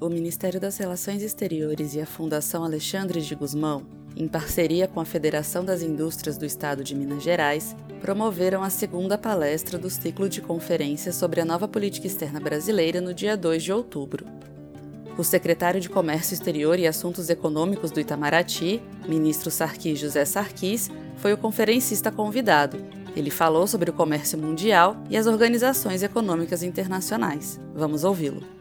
o 0.00 0.08
Ministério 0.08 0.60
das 0.60 0.76
Relações 0.76 1.22
Exteriores 1.22 1.94
e 1.94 2.00
a 2.00 2.06
Fundação 2.06 2.62
Alexandre 2.62 3.20
de 3.20 3.34
Guzmão, 3.34 3.82
em 4.16 4.28
parceria 4.28 4.86
com 4.86 5.00
a 5.00 5.04
Federação 5.04 5.64
das 5.64 5.82
Indústrias 5.82 6.38
do 6.38 6.44
Estado 6.46 6.84
de 6.84 6.94
Minas 6.94 7.22
Gerais, 7.22 7.74
promoveram 8.00 8.62
a 8.62 8.70
segunda 8.70 9.18
palestra 9.18 9.76
do 9.76 9.90
ciclo 9.90 10.28
de 10.28 10.40
conferências 10.40 11.16
sobre 11.16 11.40
a 11.40 11.44
nova 11.44 11.66
política 11.66 12.06
externa 12.06 12.38
brasileira 12.38 13.00
no 13.00 13.12
dia 13.12 13.36
2 13.36 13.62
de 13.62 13.72
outubro. 13.72 14.24
O 15.16 15.24
secretário 15.24 15.80
de 15.80 15.88
Comércio 15.88 16.32
Exterior 16.32 16.78
e 16.78 16.86
Assuntos 16.86 17.28
Econômicos 17.28 17.90
do 17.90 17.98
Itamaraty, 17.98 18.80
ministro 19.08 19.50
Sarquis 19.50 19.98
José 19.98 20.24
Sarquis, 20.24 20.88
foi 21.16 21.32
o 21.32 21.38
conferencista 21.38 22.12
convidado. 22.12 22.78
Ele 23.16 23.30
falou 23.30 23.66
sobre 23.66 23.90
o 23.90 23.92
comércio 23.92 24.38
mundial 24.38 24.96
e 25.10 25.16
as 25.16 25.26
organizações 25.26 26.04
econômicas 26.04 26.62
internacionais. 26.62 27.58
Vamos 27.74 28.04
ouvi-lo. 28.04 28.57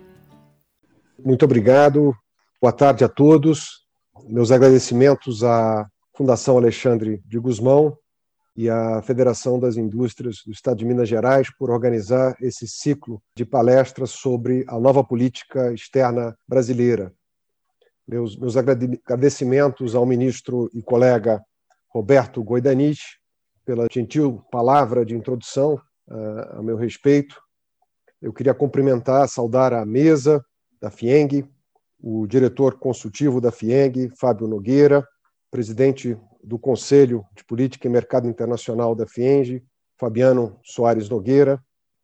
Muito 1.20 1.46
obrigado. 1.46 2.16
Boa 2.62 2.72
tarde 2.72 3.04
a 3.04 3.10
todos. 3.10 3.86
Meus 4.26 4.52
agradecimentos 4.52 5.44
à 5.44 5.88
Fundação 6.16 6.58
Alexandre 6.58 7.22
de 7.26 7.40
Guzmão 7.40 7.98
e 8.56 8.70
à 8.70 9.02
Federação 9.02 9.60
das 9.60 9.78
Indústrias 9.78 10.38
do 10.46 10.52
Estado 10.52 10.78
de 10.78 10.86
Minas 10.86 11.10
Gerais 11.10 11.50
por 11.58 11.72
organizar 11.72 12.36
esse 12.40 12.68
ciclo 12.68 13.22
de 13.36 13.46
palestras 13.46 14.12
sobre 14.12 14.64
a 14.68 14.80
nova 14.80 15.04
política 15.04 15.74
externa 15.74 16.38
brasileira. 16.48 17.12
Meus, 18.08 18.38
meus 18.38 18.56
agradecimentos 18.56 19.96
ao 19.96 20.06
ministro 20.06 20.70
e 20.72 20.84
colega 20.84 21.42
Roberto 21.90 22.44
Goidanich 22.44 23.02
pela 23.66 23.88
gentil 23.92 24.44
palavra 24.52 25.04
de 25.04 25.16
introdução 25.16 25.82
uh, 26.08 26.60
a 26.60 26.64
meu 26.64 26.78
respeito. 26.78 27.36
Eu 28.22 28.32
queria 28.32 28.54
cumprimentar, 28.54 29.28
saudar 29.28 29.74
a 29.74 29.86
mesa, 29.86 30.44
da 30.80 30.90
FIENG, 30.90 31.48
o 32.00 32.28
diretor 32.28 32.78
consultivo 32.78 33.42
da 33.42 33.52
FIENG, 33.52 34.12
Fábio 34.16 34.48
Nogueira, 34.48 35.08
presidente 35.50 36.18
do 36.44 36.60
Conselho 36.60 37.26
de 37.36 37.44
Política 37.44 37.88
e 37.88 37.92
Mercado 37.92 38.28
Internacional 38.28 38.96
da 38.96 39.08
FIENG, 39.08 39.64
Fabiano 40.00 40.60
Soares 40.64 41.10
Nogueira, 41.10 41.62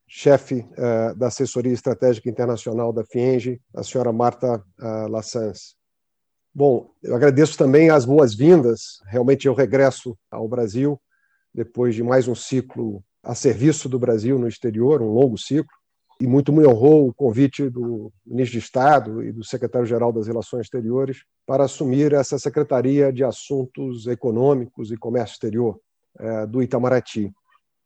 chefe 0.07 0.67
uh, 0.71 1.15
da 1.15 1.27
Assessoria 1.27 1.71
Estratégica 1.71 2.29
Internacional 2.29 2.91
da 2.91 3.03
FIENG, 3.03 3.61
a 3.73 3.83
senhora 3.83 4.11
Marta 4.11 4.57
uh, 4.79 5.07
Lassans. 5.09 5.75
Bom, 6.53 6.91
eu 7.01 7.15
agradeço 7.15 7.57
também 7.57 7.89
as 7.89 8.05
boas-vindas. 8.05 8.99
Realmente 9.07 9.47
eu 9.47 9.53
regresso 9.53 10.17
ao 10.29 10.47
Brasil 10.47 11.01
depois 11.53 11.95
de 11.95 12.03
mais 12.03 12.27
um 12.27 12.35
ciclo 12.35 13.03
a 13.23 13.33
serviço 13.33 13.87
do 13.87 13.97
Brasil 13.97 14.37
no 14.37 14.47
exterior, 14.47 15.01
um 15.01 15.13
longo 15.13 15.37
ciclo 15.37 15.71
e 16.23 16.27
muito 16.27 16.53
me 16.53 16.65
honrou 16.65 17.09
o 17.09 17.13
convite 17.13 17.69
do 17.69 18.09
ministro 18.25 18.57
de 18.57 18.63
Estado 18.63 19.21
e 19.21 19.29
do 19.29 19.43
secretário-geral 19.43 20.13
das 20.13 20.25
Relações 20.25 20.61
Exteriores 20.61 21.25
para 21.45 21.65
assumir 21.65 22.13
essa 22.13 22.39
Secretaria 22.39 23.11
de 23.11 23.25
Assuntos 23.25 24.07
Econômicos 24.07 24.89
e 24.89 24.95
Comércio 24.95 25.33
Exterior 25.33 25.77
é, 26.17 26.45
do 26.45 26.63
Itamaraty. 26.63 27.29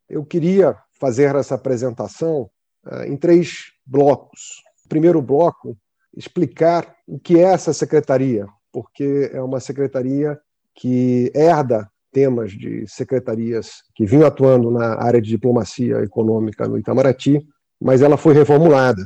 Eu 0.07 0.23
queria 0.23 0.77
fazer 0.99 1.33
essa 1.33 1.55
apresentação 1.55 2.47
é, 2.85 3.07
em 3.07 3.17
três 3.17 3.71
blocos. 3.83 4.61
O 4.85 4.88
primeiro 4.88 5.19
bloco, 5.19 5.75
explicar 6.16 6.95
o 7.07 7.17
que 7.17 7.39
é 7.39 7.41
essa 7.41 7.73
secretaria, 7.73 8.45
porque 8.72 9.31
é 9.33 9.41
uma 9.41 9.59
secretaria 9.59 10.39
que 10.75 11.31
herda 11.33 11.89
temas 12.11 12.51
de 12.51 12.88
secretarias 12.88 13.81
que 13.95 14.05
vinham 14.05 14.27
atuando 14.27 14.69
na 14.69 14.94
área 15.01 15.19
de 15.19 15.27
diplomacia 15.27 16.03
econômica 16.03 16.67
no 16.67 16.77
Itamaraty 16.77 17.44
mas 17.80 18.02
ela 18.02 18.17
foi 18.17 18.33
reformulada. 18.33 19.02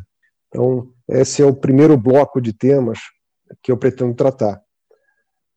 Então, 0.47 0.91
esse 1.08 1.41
é 1.41 1.45
o 1.45 1.53
primeiro 1.53 1.97
bloco 1.97 2.41
de 2.41 2.53
temas 2.53 3.00
que 3.62 3.72
eu 3.72 3.78
pretendo 3.78 4.13
tratar. 4.13 4.62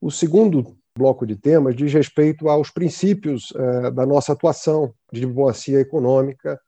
O 0.01 0.11
segundo 0.11 0.77
bloco 0.97 1.27
de 1.27 1.37
temas 1.37 1.75
diz 1.75 1.93
respeito 1.93 2.49
aos 2.49 2.71
princípios 2.71 3.53
eh, 3.55 3.91
da 3.91 4.07
nossa 4.07 4.33
atuação 4.33 4.95
de 5.13 5.21
diplomacia 5.21 5.81
econômica 5.81 6.61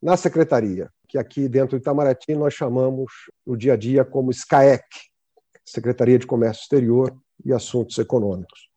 na 0.00 0.16
secretaria, 0.16 0.88
que 1.08 1.18
aqui 1.18 1.48
dentro 1.48 1.76
do 1.76 1.80
Itamaraty 1.80 2.34
nós 2.34 2.54
chamamos 2.54 3.12
no 3.46 3.56
dia 3.56 3.72
a 3.72 3.76
dia 3.76 4.04
como 4.04 4.32
SCAEC, 4.32 4.84
Secretaria 5.64 6.18
de 6.18 6.26
Comércio 6.26 6.62
Exterior 6.62 7.16
e 7.44 7.52
Assuntos 7.52 7.98
Econômicos. 7.98 8.68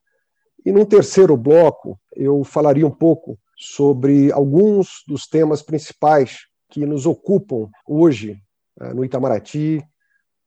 E 0.66 0.72
num 0.72 0.86
terceiro 0.86 1.38
bloco, 1.38 2.00
eu 2.16 2.44
falaria 2.44 2.86
um 2.86 2.92
pouco 2.92 3.38
sobre 3.56 4.32
alguns 4.32 5.04
dos 5.08 5.28
temas 5.28 5.62
principais 5.62 6.48
que 6.70 6.86
nos 6.86 7.06
ocupam 7.06 7.70
hoje 7.88 8.42
eh, 8.80 8.94
no 8.94 9.06
Itamaraty, 9.06 9.84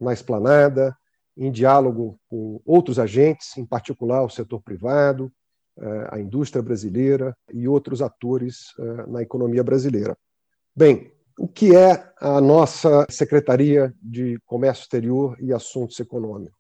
na 0.00 0.12
Esplanada, 0.12 0.96
em 1.36 1.50
diálogo 1.50 2.18
com 2.28 2.60
outros 2.64 2.98
agentes, 2.98 3.56
em 3.56 3.64
particular 3.64 4.22
o 4.22 4.28
setor 4.28 4.60
privado, 4.60 5.32
eh, 5.78 6.08
a 6.10 6.20
indústria 6.20 6.62
brasileira 6.62 7.36
e 7.52 7.68
outros 7.68 8.02
atores 8.02 8.74
eh, 8.78 9.06
na 9.06 9.22
economia 9.22 9.62
brasileira. 9.62 10.16
Bem, 10.74 11.12
o 11.38 11.46
que 11.46 11.74
é 11.74 12.12
a 12.20 12.40
nossa 12.40 13.06
Secretaria 13.08 13.94
de 14.02 14.38
Comércio 14.44 14.82
Exterior 14.82 15.36
e 15.40 15.52
Assuntos 15.52 15.98
Econômicos? 16.00 16.58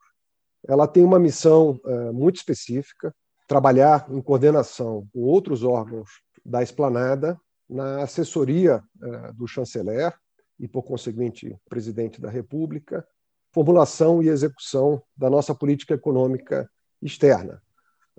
Ela 0.66 0.86
tem 0.86 1.04
uma 1.04 1.18
missão 1.18 1.80
muito 2.12 2.36
específica, 2.36 3.14
trabalhar 3.48 4.06
em 4.10 4.20
coordenação 4.20 5.08
com 5.12 5.20
outros 5.20 5.64
órgãos 5.64 6.20
da 6.44 6.62
Esplanada 6.62 7.40
na 7.68 8.02
assessoria 8.02 8.82
eh, 9.02 9.32
do 9.32 9.46
chanceler 9.46 10.14
e, 10.58 10.66
por 10.66 10.82
conseguinte, 10.82 11.56
presidente 11.68 12.20
da 12.20 12.30
República, 12.30 13.06
formulação 13.52 14.22
e 14.22 14.28
execução 14.28 15.02
da 15.16 15.28
nossa 15.28 15.54
política 15.54 15.94
econômica 15.94 16.68
externa. 17.02 17.62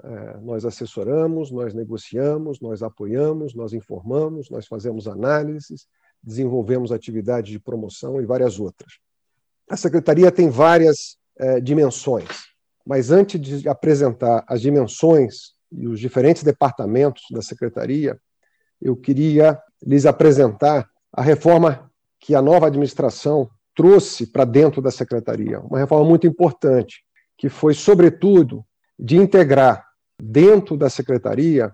Eh, 0.03 0.37
nós 0.41 0.65
assessoramos, 0.65 1.51
nós 1.51 1.73
negociamos, 1.73 2.61
nós 2.61 2.83
apoiamos, 2.83 3.53
nós 3.53 3.73
informamos, 3.73 4.49
nós 4.49 4.67
fazemos 4.67 5.07
análises, 5.07 5.87
desenvolvemos 6.21 6.91
atividades 6.91 7.51
de 7.51 7.59
promoção 7.59 8.21
e 8.21 8.25
várias 8.25 8.59
outras. 8.59 8.99
A 9.69 9.77
Secretaria 9.77 10.31
tem 10.31 10.49
várias 10.49 11.17
eh, 11.37 11.59
dimensões, 11.59 12.27
mas 12.85 13.11
antes 13.11 13.39
de 13.39 13.67
apresentar 13.67 14.43
as 14.47 14.61
dimensões 14.61 15.53
e 15.71 15.87
os 15.87 15.99
diferentes 15.99 16.43
departamentos 16.43 17.23
da 17.31 17.41
Secretaria, 17.41 18.19
eu 18.81 18.95
queria 18.95 19.59
lhes 19.85 20.05
apresentar 20.05 20.89
a 21.11 21.21
reforma 21.21 21.89
que 22.19 22.35
a 22.35 22.41
nova 22.41 22.67
administração 22.67 23.49
trouxe 23.75 24.27
para 24.27 24.45
dentro 24.45 24.81
da 24.81 24.91
secretaria, 24.91 25.59
uma 25.61 25.79
reforma 25.79 26.07
muito 26.07 26.27
importante, 26.27 27.03
que 27.37 27.49
foi, 27.49 27.73
sobretudo, 27.73 28.65
de 28.97 29.15
integrar 29.17 29.85
dentro 30.21 30.75
da 30.75 30.89
secretaria 30.89 31.71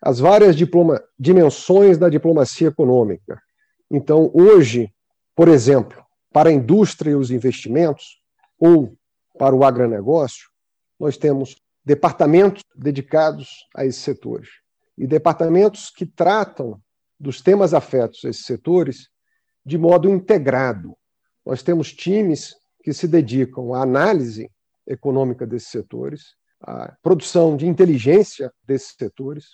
as 0.00 0.18
várias 0.20 0.56
diploma, 0.56 1.02
dimensões 1.18 1.98
da 1.98 2.08
diplomacia 2.08 2.68
econômica. 2.68 3.40
Então, 3.90 4.30
hoje, 4.32 4.92
por 5.34 5.48
exemplo, 5.48 6.02
para 6.32 6.48
a 6.48 6.52
indústria 6.52 7.10
e 7.10 7.16
os 7.16 7.30
investimentos, 7.30 8.20
ou 8.58 8.94
para 9.36 9.54
o 9.54 9.64
agronegócio, 9.64 10.48
nós 10.98 11.16
temos 11.16 11.56
departamentos 11.84 12.62
dedicados 12.76 13.66
a 13.74 13.84
esses 13.84 14.02
setores 14.02 14.59
e 15.00 15.06
departamentos 15.06 15.88
que 15.88 16.04
tratam 16.04 16.78
dos 17.18 17.40
temas 17.40 17.72
afetos 17.72 18.22
a 18.22 18.28
esses 18.28 18.44
setores 18.44 19.08
de 19.64 19.78
modo 19.78 20.10
integrado. 20.10 20.94
Nós 21.44 21.62
temos 21.62 21.90
times 21.90 22.54
que 22.82 22.92
se 22.92 23.08
dedicam 23.08 23.72
à 23.72 23.80
análise 23.80 24.50
econômica 24.86 25.46
desses 25.46 25.68
setores, 25.68 26.34
à 26.60 26.94
produção 27.02 27.56
de 27.56 27.66
inteligência 27.66 28.52
desses 28.62 28.94
setores, 28.98 29.46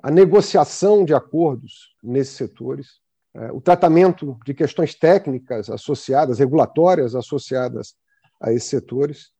à 0.00 0.08
negociação 0.08 1.04
de 1.04 1.14
acordos 1.14 1.96
nesses 2.00 2.36
setores, 2.36 3.00
é, 3.34 3.50
o 3.50 3.60
tratamento 3.60 4.38
de 4.46 4.54
questões 4.54 4.94
técnicas 4.94 5.68
associadas, 5.68 6.38
regulatórias 6.38 7.16
associadas 7.16 7.94
a 8.40 8.52
esses 8.52 8.68
setores, 8.68 9.30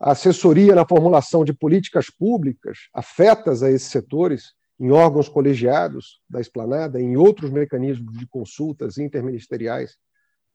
a 0.00 0.10
assessoria 0.10 0.74
na 0.74 0.86
formulação 0.86 1.44
de 1.44 1.52
políticas 1.52 2.10
públicas 2.10 2.88
afetas 2.92 3.62
a 3.62 3.70
esses 3.70 3.88
setores 3.88 4.52
em 4.84 4.90
órgãos 4.90 5.30
colegiados 5.30 6.20
da 6.28 6.42
esplanada, 6.42 7.00
em 7.00 7.16
outros 7.16 7.50
mecanismos 7.50 8.18
de 8.18 8.26
consultas 8.26 8.98
interministeriais 8.98 9.96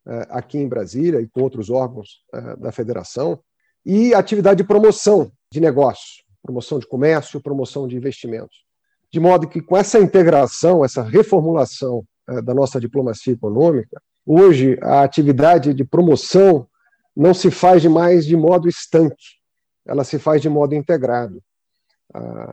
eh, 0.06 0.26
aqui 0.30 0.56
em 0.56 0.68
Brasília 0.68 1.20
e 1.20 1.26
com 1.26 1.42
outros 1.42 1.68
órgãos 1.68 2.22
eh, 2.32 2.54
da 2.54 2.70
federação, 2.70 3.40
e 3.84 4.14
atividade 4.14 4.58
de 4.58 4.68
promoção 4.68 5.32
de 5.52 5.58
negócios, 5.58 6.22
promoção 6.44 6.78
de 6.78 6.86
comércio, 6.86 7.42
promoção 7.42 7.88
de 7.88 7.96
investimentos. 7.96 8.58
De 9.12 9.18
modo 9.18 9.48
que, 9.48 9.60
com 9.60 9.76
essa 9.76 9.98
integração, 9.98 10.84
essa 10.84 11.02
reformulação 11.02 12.04
eh, 12.28 12.40
da 12.40 12.54
nossa 12.54 12.78
diplomacia 12.78 13.32
econômica, 13.32 14.00
hoje 14.24 14.78
a 14.80 15.02
atividade 15.02 15.74
de 15.74 15.84
promoção 15.84 16.68
não 17.16 17.34
se 17.34 17.50
faz 17.50 17.84
mais 17.84 18.24
de 18.24 18.36
modo 18.36 18.68
estanque, 18.68 19.40
ela 19.84 20.04
se 20.04 20.20
faz 20.20 20.40
de 20.40 20.48
modo 20.48 20.72
integrado 20.72 21.42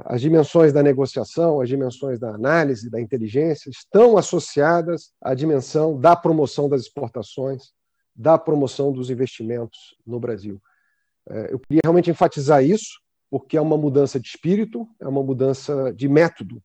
as 0.05 0.21
dimensões 0.21 0.71
da 0.71 0.83
negociação, 0.83 1.61
as 1.61 1.67
dimensões 1.67 2.19
da 2.19 2.29
análise, 2.29 2.89
da 2.89 3.01
inteligência, 3.01 3.69
estão 3.69 4.17
associadas 4.17 5.11
à 5.21 5.33
dimensão 5.33 5.99
da 5.99 6.15
promoção 6.15 6.69
das 6.69 6.81
exportações, 6.81 7.71
da 8.15 8.37
promoção 8.37 8.91
dos 8.91 9.09
investimentos 9.09 9.95
no 10.05 10.19
Brasil. 10.19 10.61
É, 11.29 11.53
eu 11.53 11.59
queria 11.59 11.81
realmente 11.83 12.09
enfatizar 12.09 12.63
isso, 12.63 12.99
porque 13.29 13.57
é 13.57 13.61
uma 13.61 13.77
mudança 13.77 14.19
de 14.19 14.27
espírito, 14.27 14.87
é 14.99 15.07
uma 15.07 15.23
mudança 15.23 15.93
de 15.93 16.07
método, 16.07 16.61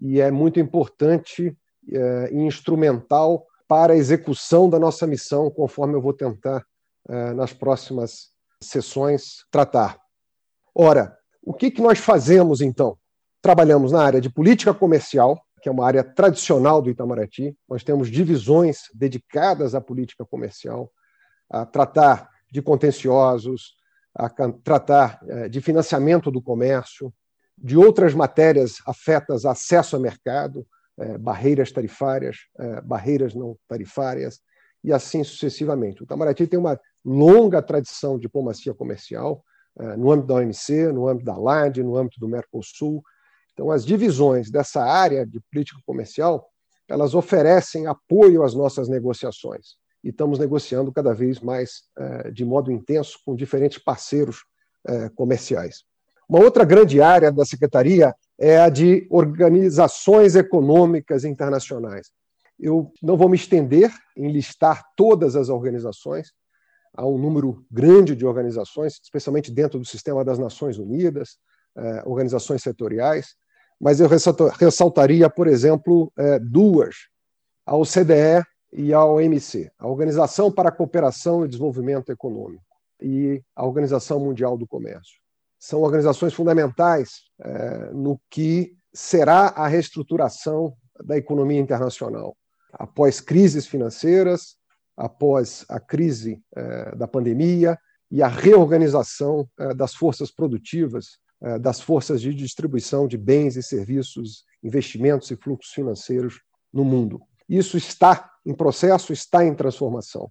e 0.00 0.20
é 0.20 0.30
muito 0.30 0.60
importante 0.60 1.56
é, 1.90 2.32
e 2.32 2.36
instrumental 2.36 3.46
para 3.66 3.92
a 3.92 3.96
execução 3.96 4.70
da 4.70 4.78
nossa 4.78 5.06
missão, 5.06 5.50
conforme 5.50 5.94
eu 5.94 6.00
vou 6.00 6.12
tentar, 6.12 6.64
é, 7.08 7.32
nas 7.34 7.52
próximas 7.52 8.30
sessões, 8.62 9.44
tratar. 9.50 10.00
Ora, 10.74 11.18
o 11.42 11.54
que, 11.54 11.70
que 11.70 11.82
nós 11.82 11.98
fazemos 11.98 12.60
então? 12.60 12.96
Trabalhamos 13.40 13.92
na 13.92 14.02
área 14.02 14.20
de 14.20 14.30
política 14.30 14.74
comercial, 14.74 15.40
que 15.62 15.68
é 15.68 15.72
uma 15.72 15.86
área 15.86 16.04
tradicional 16.04 16.80
do 16.80 16.90
Itamaraty. 16.90 17.56
Nós 17.68 17.82
temos 17.82 18.10
divisões 18.10 18.82
dedicadas 18.94 19.74
à 19.74 19.80
política 19.80 20.24
comercial, 20.24 20.90
a 21.50 21.64
tratar 21.64 22.28
de 22.50 22.62
contenciosos, 22.62 23.74
a 24.14 24.28
tratar 24.28 25.20
eh, 25.26 25.48
de 25.48 25.60
financiamento 25.60 26.30
do 26.30 26.42
comércio, 26.42 27.12
de 27.56 27.76
outras 27.76 28.14
matérias 28.14 28.76
afetas 28.86 29.44
a 29.44 29.52
acesso 29.52 29.96
ao 29.96 30.02
mercado, 30.02 30.66
eh, 30.98 31.18
barreiras 31.18 31.70
tarifárias, 31.72 32.36
eh, 32.58 32.80
barreiras 32.80 33.34
não 33.34 33.56
tarifárias, 33.68 34.40
e 34.82 34.92
assim 34.92 35.24
sucessivamente. 35.24 36.02
O 36.02 36.04
Itamaraty 36.04 36.46
tem 36.46 36.58
uma 36.58 36.78
longa 37.04 37.62
tradição 37.62 38.16
de 38.16 38.22
diplomacia 38.22 38.74
comercial, 38.74 39.44
no 39.96 40.10
âmbito 40.10 40.28
da 40.28 40.34
OMC, 40.34 40.92
no 40.92 41.08
âmbito 41.08 41.24
da 41.24 41.36
LAD, 41.36 41.82
no 41.82 41.96
âmbito 41.96 42.18
do 42.18 42.28
Mercosul, 42.28 43.02
então, 43.58 43.72
as 43.72 43.84
divisões 43.84 44.52
dessa 44.52 44.84
área 44.84 45.26
de 45.26 45.40
política 45.50 45.80
comercial, 45.84 46.48
elas 46.88 47.12
oferecem 47.12 47.88
apoio 47.88 48.44
às 48.44 48.54
nossas 48.54 48.88
negociações. 48.88 49.74
E 50.04 50.10
estamos 50.10 50.38
negociando 50.38 50.92
cada 50.92 51.12
vez 51.12 51.40
mais 51.40 51.82
eh, 51.98 52.30
de 52.30 52.44
modo 52.44 52.70
intenso 52.70 53.18
com 53.26 53.34
diferentes 53.34 53.76
parceiros 53.76 54.44
eh, 54.86 55.08
comerciais. 55.08 55.82
Uma 56.28 56.38
outra 56.38 56.64
grande 56.64 57.02
área 57.02 57.32
da 57.32 57.44
Secretaria 57.44 58.14
é 58.38 58.60
a 58.60 58.68
de 58.68 59.08
organizações 59.10 60.36
econômicas 60.36 61.24
internacionais. 61.24 62.12
Eu 62.60 62.92
não 63.02 63.16
vou 63.16 63.28
me 63.28 63.34
estender 63.34 63.90
em 64.16 64.30
listar 64.30 64.84
todas 64.96 65.34
as 65.34 65.48
organizações, 65.48 66.30
há 66.98 67.06
um 67.06 67.16
número 67.16 67.64
grande 67.70 68.16
de 68.16 68.26
organizações, 68.26 68.98
especialmente 69.00 69.52
dentro 69.52 69.78
do 69.78 69.84
sistema 69.84 70.24
das 70.24 70.36
Nações 70.36 70.78
Unidas, 70.78 71.38
eh, 71.76 72.02
organizações 72.04 72.60
setoriais, 72.60 73.36
mas 73.80 74.00
eu 74.00 74.08
ressaltaria, 74.08 75.30
por 75.30 75.46
exemplo, 75.46 76.12
é, 76.18 76.40
duas: 76.40 76.96
a 77.64 77.76
OCDE 77.76 78.44
e 78.72 78.92
a 78.92 79.04
OMC, 79.04 79.70
a 79.78 79.86
Organização 79.86 80.50
para 80.50 80.70
a 80.70 80.72
Cooperação 80.72 81.44
e 81.44 81.48
Desenvolvimento 81.48 82.10
Econômico, 82.10 82.64
e 83.00 83.40
a 83.54 83.64
Organização 83.64 84.18
Mundial 84.18 84.58
do 84.58 84.66
Comércio. 84.66 85.20
São 85.56 85.82
organizações 85.82 86.34
fundamentais 86.34 87.22
é, 87.40 87.92
no 87.92 88.20
que 88.28 88.76
será 88.92 89.48
a 89.48 89.68
reestruturação 89.68 90.74
da 91.04 91.16
economia 91.16 91.60
internacional. 91.60 92.36
Após 92.72 93.20
crises 93.20 93.68
financeiras, 93.68 94.57
após 94.98 95.64
a 95.68 95.80
crise 95.80 96.42
é, 96.54 96.96
da 96.96 97.06
pandemia 97.08 97.78
e 98.10 98.22
a 98.22 98.28
reorganização 98.28 99.48
das 99.76 99.94
forças 99.94 100.30
produtivas 100.30 101.18
eh, 101.40 101.58
das 101.58 101.80
forças 101.80 102.20
de 102.20 102.34
distribuição 102.34 103.06
de 103.06 103.16
bens 103.16 103.56
e 103.56 103.62
serviços, 103.62 104.44
investimentos 104.62 105.30
e 105.30 105.36
fluxos 105.36 105.72
financeiros 105.72 106.40
no 106.72 106.84
mundo. 106.84 107.20
Isso 107.48 107.76
está 107.76 108.30
em 108.44 108.52
processo, 108.52 109.12
está 109.12 109.44
em 109.44 109.54
transformação. 109.54 110.30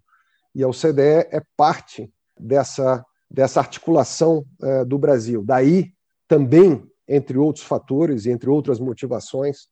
E 0.53 0.63
a 0.63 0.67
OCDE 0.67 1.29
é 1.31 1.41
parte 1.55 2.11
dessa, 2.37 3.05
dessa 3.31 3.61
articulação 3.61 4.45
eh, 4.61 4.83
do 4.83 4.97
Brasil. 4.97 5.43
Daí, 5.45 5.93
também, 6.27 6.85
entre 7.07 7.37
outros 7.37 7.63
fatores 7.63 8.25
e 8.25 8.31
entre 8.31 8.49
outras 8.49 8.77
motivações, 8.77 9.67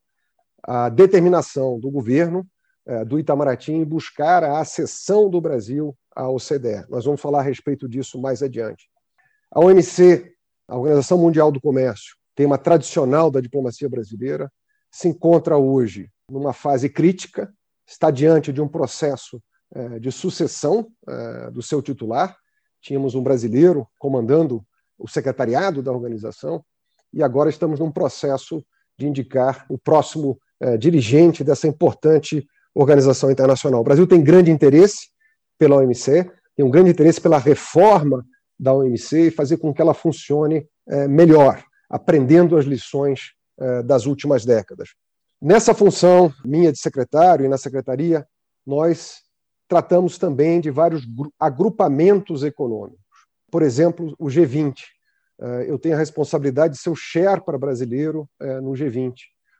a 0.63 0.87
determinação 0.87 1.77
do 1.77 1.91
governo 1.91 2.39
eh, 2.39 2.54
do 3.07 3.17
Itamaraty 3.17 3.71
em 3.71 3.83
buscar 3.83 4.43
a 4.43 4.59
acessão 4.59 5.29
do 5.29 5.41
Brasil 5.41 5.97
à 6.15 6.29
OCDE. 6.29 6.85
Nós 6.87 7.05
vamos 7.05 7.19
falar 7.19 7.39
a 7.39 7.43
respeito 7.43 7.89
disso 7.89 8.21
mais 8.21 8.43
adiante. 8.43 8.87
A 9.51 9.59
OMC 9.59 10.35
a 10.67 10.77
Organização 10.77 11.17
Mundial 11.17 11.51
do 11.51 11.61
Comércio, 11.61 12.15
tema 12.35 12.57
tradicional 12.57 13.29
da 13.29 13.39
diplomacia 13.39 13.87
brasileira, 13.87 14.51
se 14.91 15.07
encontra 15.07 15.57
hoje 15.57 16.09
numa 16.29 16.53
fase 16.53 16.89
crítica, 16.89 17.53
está 17.87 18.09
diante 18.09 18.51
de 18.51 18.61
um 18.61 18.67
processo 18.67 19.41
é, 19.73 19.99
de 19.99 20.11
sucessão 20.11 20.87
é, 21.07 21.51
do 21.51 21.61
seu 21.61 21.81
titular. 21.81 22.35
Tínhamos 22.81 23.13
um 23.13 23.21
brasileiro 23.21 23.87
comandando 23.99 24.65
o 24.97 25.07
secretariado 25.07 25.83
da 25.83 25.91
organização 25.91 26.63
e 27.13 27.21
agora 27.21 27.49
estamos 27.49 27.79
num 27.79 27.91
processo 27.91 28.65
de 28.97 29.07
indicar 29.07 29.65
o 29.69 29.77
próximo 29.77 30.39
dirigente 30.79 31.43
dessa 31.43 31.67
importante 31.67 32.47
organização 32.75 33.31
internacional. 33.31 33.79
O 33.79 33.83
Brasil 33.83 34.05
tem 34.05 34.21
grande 34.21 34.51
interesse 34.51 35.07
pela 35.57 35.77
OMC, 35.77 36.29
tem 36.55 36.65
um 36.65 36.69
grande 36.69 36.89
interesse 36.89 37.21
pela 37.21 37.37
reforma 37.37 38.25
da 38.59 38.73
OMC 38.73 39.27
e 39.27 39.31
fazer 39.31 39.57
com 39.57 39.73
que 39.73 39.81
ela 39.81 39.93
funcione 39.93 40.67
é, 40.87 41.07
melhor, 41.07 41.63
aprendendo 41.89 42.57
as 42.57 42.65
lições 42.65 43.33
é, 43.57 43.81
das 43.81 44.05
últimas 44.05 44.45
décadas. 44.45 44.89
Nessa 45.41 45.73
função 45.73 46.33
minha 46.43 46.71
de 46.71 46.79
secretário 46.79 47.45
e 47.45 47.49
na 47.49 47.57
secretaria, 47.57 48.25
nós 48.65 49.21
tratamos 49.67 50.17
também 50.17 50.59
de 50.59 50.69
vários 50.69 51.03
agrupamentos 51.39 52.43
econômicos. 52.43 52.99
Por 53.51 53.61
exemplo, 53.61 54.13
o 54.19 54.25
G20. 54.25 54.75
É, 55.39 55.69
eu 55.69 55.77
tenho 55.77 55.95
a 55.95 55.99
responsabilidade 55.99 56.75
de 56.75 56.79
ser 56.79 56.89
o 56.89 56.95
Sherpa 56.95 57.57
brasileiro 57.57 58.27
no 58.61 58.71
G20. 58.71 59.15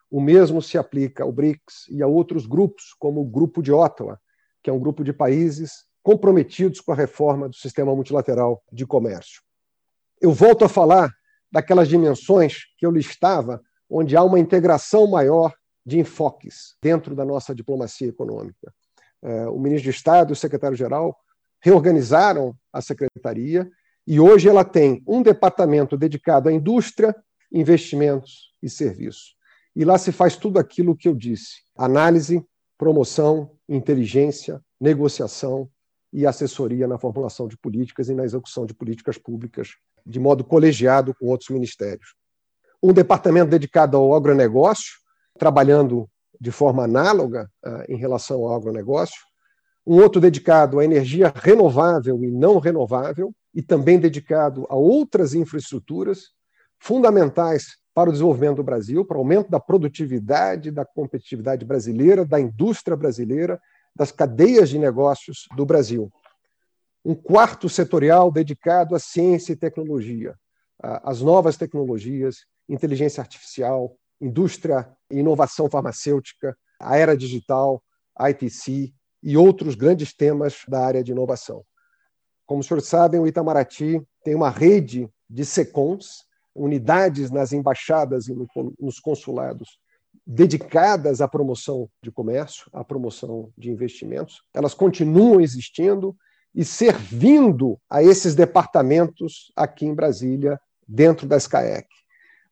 O 0.10 0.22
mesmo 0.22 0.62
se 0.62 0.78
aplica 0.78 1.24
ao 1.24 1.31
BRICS 1.31 1.88
e 1.90 2.02
a 2.02 2.07
outros 2.07 2.46
grupos, 2.46 2.94
como 2.98 3.22
o 3.22 3.25
Grupo 3.25 3.62
de 3.62 3.72
Ottawa, 3.72 4.19
que 4.62 4.69
é 4.69 4.74
um 4.74 4.80
grupo 4.80 5.04
de 5.04 5.13
países 5.13 5.86
comprometidos 6.02 6.80
com 6.80 6.92
a 6.92 6.96
reforma 6.96 7.50
do 7.50 7.56
sistema 7.56 7.96
multilateral 7.96 8.63
de 8.72 8.86
comércio. 8.86 9.42
Eu 10.22 10.31
volto 10.31 10.63
a 10.63 10.69
falar 10.69 11.12
daquelas 11.52 11.88
dimensões 11.88 12.60
que 12.78 12.86
eu 12.86 12.92
listava, 12.92 13.62
onde 13.90 14.16
há 14.16 14.24
uma 14.24 14.40
integração 14.40 15.07
maior 15.07 15.54
de 15.86 16.00
enfoques 16.00 16.75
dentro 16.81 17.15
da 17.15 17.24
nossa 17.24 17.53
diplomacia 17.53 18.08
econômica. 18.08 18.74
É, 19.22 19.48
o 19.48 19.60
ministro 19.60 19.91
de 19.91 19.96
Estado 19.96 20.32
e 20.32 20.34
o 20.34 20.36
secretário-geral 20.36 21.18
reorganizaram 21.62 22.56
a 22.72 22.82
secretaria 22.82 23.70
e 24.06 24.20
hoje 24.20 24.48
ela 24.48 24.63
tem 24.63 25.03
um 25.08 25.22
departamento 25.22 25.98
dedicado 25.98 26.50
à 26.50 26.51
indústria, 26.53 27.15
investimentos 27.51 28.51
e 28.62 28.70
serviços. 28.70 29.35
E 29.75 29.84
lá 29.84 29.98
se 29.98 30.12
faz 30.12 30.38
tudo 30.38 30.58
aquilo 30.58 30.96
que 30.96 31.08
eu 31.08 31.15
disse: 31.15 31.63
análise, 31.75 32.44
promoção, 32.77 33.51
inteligência, 33.67 34.62
negociação, 34.79 35.70
e 36.15 36.25
assessoria 36.25 36.88
na 36.88 36.98
formulação 36.98 37.46
de 37.46 37.58
políticas 37.58 38.08
e 38.08 38.13
na 38.13 38.24
execução 38.24 38.65
de 38.65 38.74
políticas 38.74 39.17
públicas 39.17 39.72
de 40.05 40.17
modo 40.17 40.46
colegiado 40.46 41.13
com 41.13 41.25
outros 41.25 41.50
ministérios. 41.50 42.15
Um 42.82 42.94
departamento 42.94 43.50
dedicado 43.50 43.98
ao 43.98 44.15
agronegócio, 44.15 44.94
trabalhando 45.38 46.10
de 46.39 46.51
forma 46.51 46.86
análoga 46.86 47.51
uh, 47.65 47.91
em 47.91 47.98
relação 47.98 48.46
ao 48.46 48.55
agronegócio, 48.55 49.20
um 49.86 50.01
outro 50.01 50.22
dedicado 50.22 50.79
à 50.79 50.86
energia 50.86 51.34
renovável 51.36 52.24
e 52.24 52.32
não 52.32 52.60
renovável, 52.60 53.34
e 53.53 53.62
também 53.62 54.00
dedicado 54.00 54.65
a 54.70 54.75
outras 54.75 55.34
infraestruturas 55.34 56.29
fundamentais 56.79 57.77
para 57.96 58.10
o 58.10 58.12
desenvolvimento 58.12 58.58
do 58.58 58.64
Brasil, 58.64 59.06
para 59.06 59.16
o 59.16 59.22
aumento 59.22 59.50
da 59.50 59.58
produtividade, 59.58 60.70
da 60.70 60.84
competitividade 60.84 61.64
brasileira, 61.64 62.25
da 62.25 62.38
indústria 62.38 62.98
brasileira 62.98 63.60
das 63.96 64.12
cadeias 64.12 64.70
de 64.70 64.78
negócios 64.78 65.46
do 65.56 65.66
Brasil. 65.66 66.12
Um 67.06 67.16
quarto 67.16 67.70
setorial 67.70 68.30
dedicado 68.30 68.96
à 68.96 69.00
ciência 69.00 69.54
e 69.54 69.56
tecnologia, 69.56 70.36
às 70.78 71.22
novas 71.22 71.56
tecnologias, 71.56 72.46
inteligência 72.68 73.22
artificial, 73.22 73.96
indústria 74.20 74.92
e 75.10 75.20
inovação 75.20 75.70
farmacêutica, 75.70 76.58
a 76.82 76.98
era 76.98 77.16
digital, 77.16 77.82
ITC 78.20 78.94
e 79.24 79.38
outros 79.38 79.74
grandes 79.74 80.14
temas 80.14 80.64
da 80.68 80.86
área 80.86 81.02
de 81.02 81.14
inovação. 81.14 81.64
Como 82.46 82.60
os 82.60 82.68
senhores 82.68 82.90
sabem, 82.90 83.22
o 83.22 83.28
Itamaraty 83.28 84.06
tem 84.22 84.36
uma 84.36 84.50
rede 84.50 85.10
de 85.30 85.46
SECONs, 85.46 86.25
unidades 86.56 87.30
nas 87.30 87.52
embaixadas 87.52 88.28
e 88.28 88.36
nos 88.80 89.00
consulados 89.00 89.78
dedicadas 90.26 91.22
à 91.22 91.28
promoção 91.28 91.90
de 92.02 92.12
comércio, 92.12 92.68
à 92.74 92.84
promoção 92.84 93.52
de 93.58 93.70
investimentos. 93.70 94.42
Elas 94.54 94.74
continuam 94.74 95.42
existindo 95.42 96.16
e 96.54 96.64
servindo 96.64 97.78
a 97.90 98.02
esses 98.02 98.34
departamentos 98.34 99.52
aqui 99.56 99.86
em 99.86 99.94
Brasília, 99.94 100.60
dentro 100.88 101.28
da 101.28 101.40
SCAEC, 101.40 101.88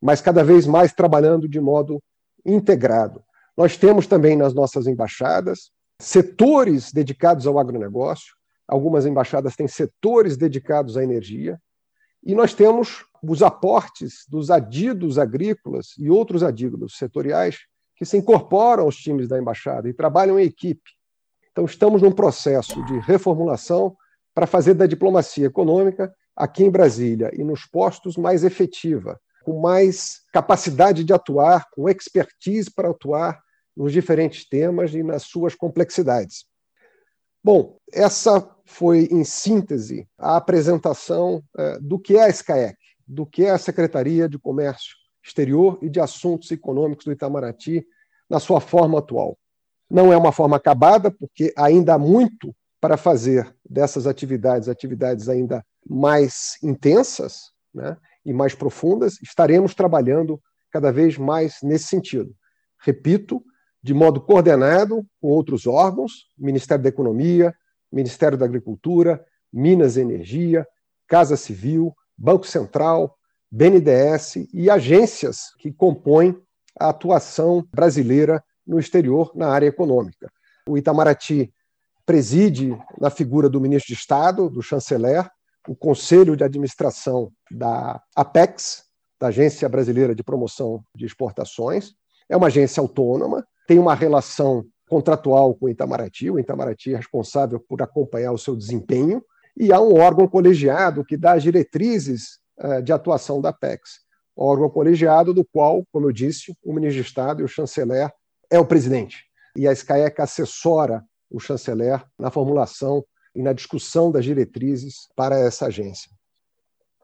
mas 0.00 0.20
cada 0.20 0.44
vez 0.44 0.66
mais 0.66 0.92
trabalhando 0.92 1.48
de 1.48 1.60
modo 1.60 2.02
integrado. 2.44 3.24
Nós 3.56 3.76
temos 3.76 4.06
também 4.06 4.36
nas 4.36 4.52
nossas 4.52 4.86
embaixadas 4.86 5.70
setores 6.00 6.92
dedicados 6.92 7.46
ao 7.46 7.58
agronegócio, 7.58 8.34
algumas 8.66 9.06
embaixadas 9.06 9.56
têm 9.56 9.68
setores 9.68 10.36
dedicados 10.36 10.96
à 10.96 11.02
energia, 11.02 11.58
e 12.22 12.34
nós 12.34 12.54
temos 12.54 13.04
os 13.32 13.42
aportes 13.42 14.24
dos 14.28 14.50
adidos 14.50 15.18
agrícolas 15.18 15.94
e 15.98 16.10
outros 16.10 16.42
adidos 16.42 16.96
setoriais 16.96 17.58
que 17.96 18.04
se 18.04 18.16
incorporam 18.16 18.84
aos 18.84 18.96
times 18.96 19.28
da 19.28 19.38
embaixada 19.38 19.88
e 19.88 19.94
trabalham 19.94 20.38
em 20.38 20.44
equipe. 20.44 20.90
Então, 21.52 21.64
estamos 21.64 22.02
num 22.02 22.10
processo 22.12 22.84
de 22.84 22.98
reformulação 23.00 23.96
para 24.34 24.46
fazer 24.46 24.74
da 24.74 24.86
diplomacia 24.86 25.46
econômica 25.46 26.12
aqui 26.36 26.64
em 26.64 26.70
Brasília 26.70 27.30
e 27.32 27.44
nos 27.44 27.64
postos 27.64 28.16
mais 28.16 28.42
efetiva, 28.42 29.20
com 29.44 29.60
mais 29.60 30.22
capacidade 30.32 31.04
de 31.04 31.12
atuar, 31.12 31.68
com 31.70 31.88
expertise 31.88 32.70
para 32.70 32.90
atuar 32.90 33.40
nos 33.76 33.92
diferentes 33.92 34.48
temas 34.48 34.92
e 34.94 35.02
nas 35.02 35.22
suas 35.22 35.54
complexidades. 35.54 36.44
Bom, 37.42 37.78
essa 37.92 38.50
foi, 38.64 39.06
em 39.10 39.22
síntese, 39.22 40.08
a 40.18 40.36
apresentação 40.36 41.42
eh, 41.56 41.78
do 41.80 41.98
que 41.98 42.16
é 42.16 42.24
a 42.24 42.32
SCAEC, 42.32 42.76
do 43.06 43.26
que 43.26 43.46
a 43.46 43.58
Secretaria 43.58 44.28
de 44.28 44.38
Comércio 44.38 44.96
Exterior 45.22 45.78
e 45.82 45.88
de 45.88 46.00
Assuntos 46.00 46.50
Econômicos 46.50 47.04
do 47.04 47.12
Itamaraty 47.12 47.86
na 48.28 48.38
sua 48.38 48.60
forma 48.60 48.98
atual. 48.98 49.38
Não 49.90 50.12
é 50.12 50.16
uma 50.16 50.32
forma 50.32 50.56
acabada, 50.56 51.10
porque 51.10 51.52
ainda 51.56 51.94
há 51.94 51.98
muito 51.98 52.54
para 52.80 52.96
fazer 52.96 53.54
dessas 53.68 54.06
atividades 54.06 54.68
atividades 54.68 55.28
ainda 55.28 55.64
mais 55.88 56.58
intensas 56.62 57.52
né, 57.72 57.96
e 58.24 58.32
mais 58.32 58.54
profundas. 58.54 59.20
Estaremos 59.22 59.74
trabalhando 59.74 60.40
cada 60.70 60.90
vez 60.90 61.16
mais 61.16 61.58
nesse 61.62 61.86
sentido. 61.86 62.34
Repito, 62.80 63.42
de 63.82 63.94
modo 63.94 64.20
coordenado 64.20 65.06
com 65.20 65.28
outros 65.28 65.66
órgãos, 65.66 66.30
Ministério 66.36 66.82
da 66.82 66.88
Economia, 66.88 67.54
Ministério 67.92 68.36
da 68.36 68.44
Agricultura, 68.44 69.24
Minas 69.52 69.96
e 69.96 70.00
Energia, 70.00 70.66
Casa 71.06 71.36
Civil, 71.36 71.94
Banco 72.16 72.46
Central, 72.46 73.16
BNDES 73.50 74.48
e 74.52 74.68
agências 74.68 75.52
que 75.58 75.72
compõem 75.72 76.36
a 76.78 76.88
atuação 76.88 77.66
brasileira 77.72 78.42
no 78.66 78.78
exterior 78.78 79.30
na 79.34 79.48
área 79.48 79.66
econômica. 79.66 80.30
O 80.68 80.76
Itamaraty 80.76 81.52
preside, 82.06 82.76
na 83.00 83.10
figura 83.10 83.48
do 83.48 83.60
ministro 83.60 83.94
de 83.94 84.00
Estado, 84.00 84.48
do 84.48 84.62
chanceler, 84.62 85.28
o 85.68 85.74
Conselho 85.74 86.36
de 86.36 86.44
Administração 86.44 87.32
da 87.50 88.02
APEX, 88.14 88.84
da 89.20 89.28
Agência 89.28 89.68
Brasileira 89.68 90.14
de 90.14 90.22
Promoção 90.22 90.84
de 90.94 91.06
Exportações. 91.06 91.94
É 92.28 92.36
uma 92.36 92.48
agência 92.48 92.80
autônoma, 92.80 93.46
tem 93.66 93.78
uma 93.78 93.94
relação 93.94 94.64
contratual 94.88 95.54
com 95.54 95.66
o 95.66 95.68
Itamaraty, 95.68 96.30
o 96.30 96.38
Itamaraty 96.38 96.92
é 96.92 96.96
responsável 96.96 97.58
por 97.58 97.80
acompanhar 97.80 98.32
o 98.32 98.38
seu 98.38 98.54
desempenho, 98.54 99.24
e 99.56 99.72
há 99.72 99.80
um 99.80 99.94
órgão 99.94 100.26
colegiado 100.26 101.04
que 101.04 101.16
dá 101.16 101.34
as 101.34 101.42
diretrizes 101.42 102.38
uh, 102.58 102.82
de 102.82 102.92
atuação 102.92 103.40
da 103.40 103.52
PEX. 103.52 104.00
Órgão 104.36 104.68
colegiado 104.68 105.32
do 105.32 105.44
qual, 105.44 105.84
como 105.92 106.08
eu 106.08 106.12
disse, 106.12 106.56
o 106.62 106.72
ministro 106.72 107.02
de 107.02 107.08
Estado 107.08 107.40
e 107.40 107.44
o 107.44 107.48
chanceler 107.48 108.10
é 108.50 108.58
o 108.58 108.66
presidente. 108.66 109.24
E 109.56 109.68
a 109.68 109.74
SCAEC 109.74 110.20
assessora 110.20 111.04
o 111.30 111.38
chanceler 111.38 112.04
na 112.18 112.30
formulação 112.30 113.04
e 113.34 113.42
na 113.42 113.52
discussão 113.52 114.10
das 114.10 114.24
diretrizes 114.24 115.08
para 115.14 115.38
essa 115.38 115.66
agência. 115.66 116.10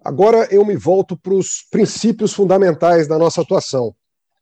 Agora 0.03 0.49
eu 0.51 0.65
me 0.65 0.77
volto 0.77 1.17
para 1.17 1.35
os 1.35 1.63
princípios 1.71 2.33
fundamentais 2.33 3.07
da 3.07 3.19
nossa 3.19 3.43
atuação. 3.43 3.95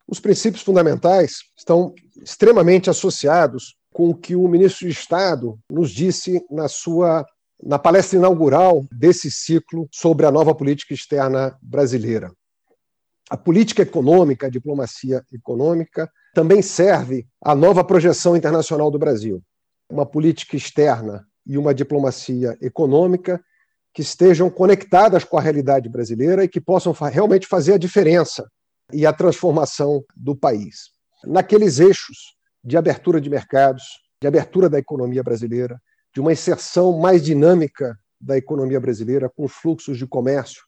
Os 0.07 0.21
princípios 0.21 0.63
fundamentais 0.63 1.41
estão 1.57 1.95
extremamente 2.23 2.89
associados 2.89 3.77
com 3.93 4.11
o 4.11 4.15
que 4.15 4.37
o 4.37 4.47
ministro 4.49 4.87
de 4.87 4.93
Estado 4.93 5.59
nos 5.71 5.91
disse 5.91 6.45
na 6.51 6.69
sua 6.69 7.27
na 7.63 7.79
palestra 7.79 8.19
inaugural 8.19 8.85
desse 8.93 9.31
ciclo 9.31 9.89
sobre 9.93 10.27
a 10.27 10.31
nova 10.31 10.55
política 10.55 10.95
externa 10.95 11.59
brasileira. 11.61 12.33
A 13.31 13.37
política 13.37 13.83
econômica, 13.83 14.47
a 14.47 14.51
diplomacia 14.51 15.23
econômica, 15.33 16.11
também 16.35 16.63
serve 16.63 17.27
à 17.43 17.55
nova 17.55 17.85
projeção 17.85 18.37
internacional 18.37 18.91
do 18.91 18.99
Brasil. 18.99 19.43
Uma 19.91 20.07
política 20.07 20.57
externa 20.57 21.27
e 21.47 21.59
uma 21.59 21.75
diplomacia 21.75 22.57
econômica 22.61 23.43
que 23.93 24.03
estejam 24.03 24.49
conectadas 24.49 25.25
com 25.25 25.37
a 25.37 25.41
realidade 25.41 25.89
brasileira 25.89 26.45
e 26.45 26.49
que 26.49 26.61
possam 26.61 26.93
realmente 26.93 27.47
fazer 27.47 27.75
a 27.75 27.79
diferença 27.79 28.49
e 28.93 29.05
a 29.05 29.13
transformação 29.13 30.05
do 30.17 30.37
país. 30.37 30.91
Naqueles 31.25 31.81
eixos 31.81 32.37
de 32.63 32.77
abertura 32.77 33.21
de 33.21 33.29
mercados, 33.29 33.83
de 34.21 34.29
abertura 34.29 34.69
da 34.69 34.79
economia 34.79 35.23
brasileira, 35.23 35.81
de 36.15 36.21
uma 36.21 36.33
inserção 36.33 36.99
mais 36.99 37.23
dinâmica 37.23 37.99
da 38.21 38.37
economia 38.37 38.81
brasileira 38.81 39.29
com 39.29 39.47
fluxos 39.47 39.97
de 39.97 40.07
comércio, 40.07 40.63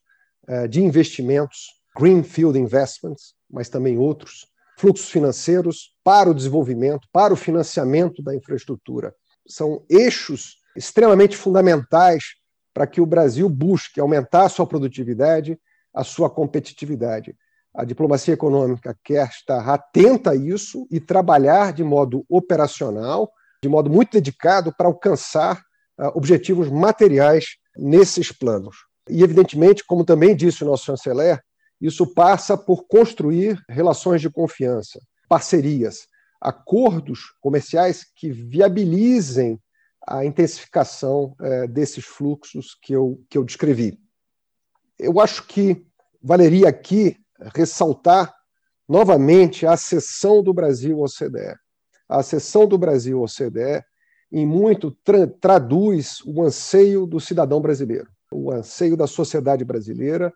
eh, 0.47 0.67
de 0.67 0.81
investimentos, 0.81 1.81
greenfield 1.97 2.57
investments, 2.57 3.33
mas 3.49 3.69
também 3.69 3.97
outros, 3.97 4.47
fluxos 4.77 5.09
financeiros 5.09 5.95
para 6.03 6.29
o 6.29 6.33
desenvolvimento, 6.33 7.07
para 7.11 7.33
o 7.33 7.37
financiamento 7.37 8.23
da 8.23 8.35
infraestrutura. 8.35 9.13
São 9.47 9.85
eixos 9.89 10.57
extremamente 10.75 11.35
fundamentais 11.35 12.23
para 12.73 12.87
que 12.87 13.01
o 13.01 13.05
Brasil 13.05 13.49
busque 13.49 13.99
aumentar 13.99 14.45
a 14.45 14.49
sua 14.49 14.65
produtividade, 14.65 15.59
a 15.93 16.03
sua 16.03 16.29
competitividade. 16.29 17.35
A 17.73 17.83
diplomacia 17.83 18.33
econômica 18.33 18.97
quer 19.03 19.27
estar 19.27 19.67
atenta 19.69 20.31
a 20.31 20.35
isso 20.35 20.87
e 20.89 20.99
trabalhar 20.99 21.73
de 21.73 21.83
modo 21.83 22.25
operacional, 22.29 23.31
de 23.61 23.69
modo 23.69 23.89
muito 23.89 24.11
dedicado 24.11 24.73
para 24.75 24.87
alcançar 24.87 25.61
uh, 25.99 26.07
objetivos 26.15 26.69
materiais 26.69 27.57
nesses 27.77 28.31
planos. 28.31 28.75
E, 29.09 29.23
evidentemente, 29.23 29.85
como 29.85 30.03
também 30.03 30.35
disse 30.35 30.63
o 30.63 30.67
nosso 30.67 30.85
chanceler, 30.85 31.41
isso 31.79 32.07
passa 32.13 32.57
por 32.57 32.85
construir 32.87 33.61
relações 33.69 34.21
de 34.21 34.29
confiança, 34.29 34.99
parcerias, 35.29 36.07
acordos 36.39 37.33
comerciais 37.39 38.05
que 38.15 38.31
viabilizem 38.31 39.59
a 40.07 40.25
intensificação 40.25 41.35
uh, 41.39 41.67
desses 41.67 42.03
fluxos 42.03 42.75
que 42.81 42.93
eu, 42.93 43.23
que 43.29 43.37
eu 43.37 43.43
descrevi. 43.43 43.99
Eu 44.97 45.19
acho 45.19 45.45
que 45.45 45.85
valeria 46.21 46.69
aqui 46.69 47.17
ressaltar 47.55 48.33
novamente 48.87 49.65
a 49.65 49.77
cessão 49.77 50.43
do 50.43 50.53
Brasil 50.53 50.97
ao 50.97 51.05
OCDE. 51.05 51.55
A 52.11 52.21
cessão 52.21 52.67
do 52.67 52.77
Brasil 52.77 53.19
ao 53.19 53.23
OCDE, 53.23 53.81
em 54.33 54.45
muito, 54.45 54.91
tra 54.91 55.25
traduz 55.25 56.21
o 56.25 56.43
anseio 56.43 57.05
do 57.05 57.21
cidadão 57.21 57.61
brasileiro, 57.61 58.09
o 58.29 58.51
anseio 58.51 58.97
da 58.97 59.07
sociedade 59.07 59.63
brasileira 59.63 60.33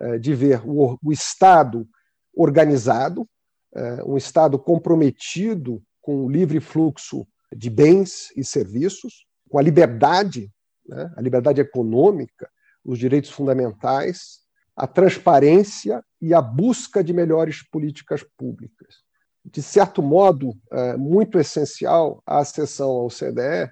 eh, 0.00 0.18
de 0.18 0.34
ver 0.34 0.60
o, 0.66 0.98
o 1.02 1.10
Estado 1.10 1.88
organizado, 2.36 3.26
eh, 3.74 4.02
um 4.04 4.18
Estado 4.18 4.58
comprometido 4.58 5.82
com 6.02 6.26
o 6.26 6.28
livre 6.28 6.60
fluxo 6.60 7.26
de 7.56 7.70
bens 7.70 8.30
e 8.36 8.44
serviços, 8.44 9.24
com 9.48 9.58
a 9.58 9.62
liberdade, 9.62 10.52
né, 10.86 11.10
a 11.16 11.22
liberdade 11.22 11.58
econômica, 11.58 12.50
os 12.84 12.98
direitos 12.98 13.30
fundamentais, 13.30 14.40
a 14.76 14.86
transparência 14.86 16.04
e 16.20 16.34
a 16.34 16.42
busca 16.42 17.02
de 17.02 17.14
melhores 17.14 17.66
políticas 17.66 18.22
públicas. 18.36 19.03
De 19.44 19.62
certo 19.62 20.02
modo, 20.02 20.54
é, 20.72 20.96
muito 20.96 21.38
essencial, 21.38 22.22
a 22.26 22.38
acessão 22.38 22.90
ao 22.90 23.08
CDE 23.08 23.70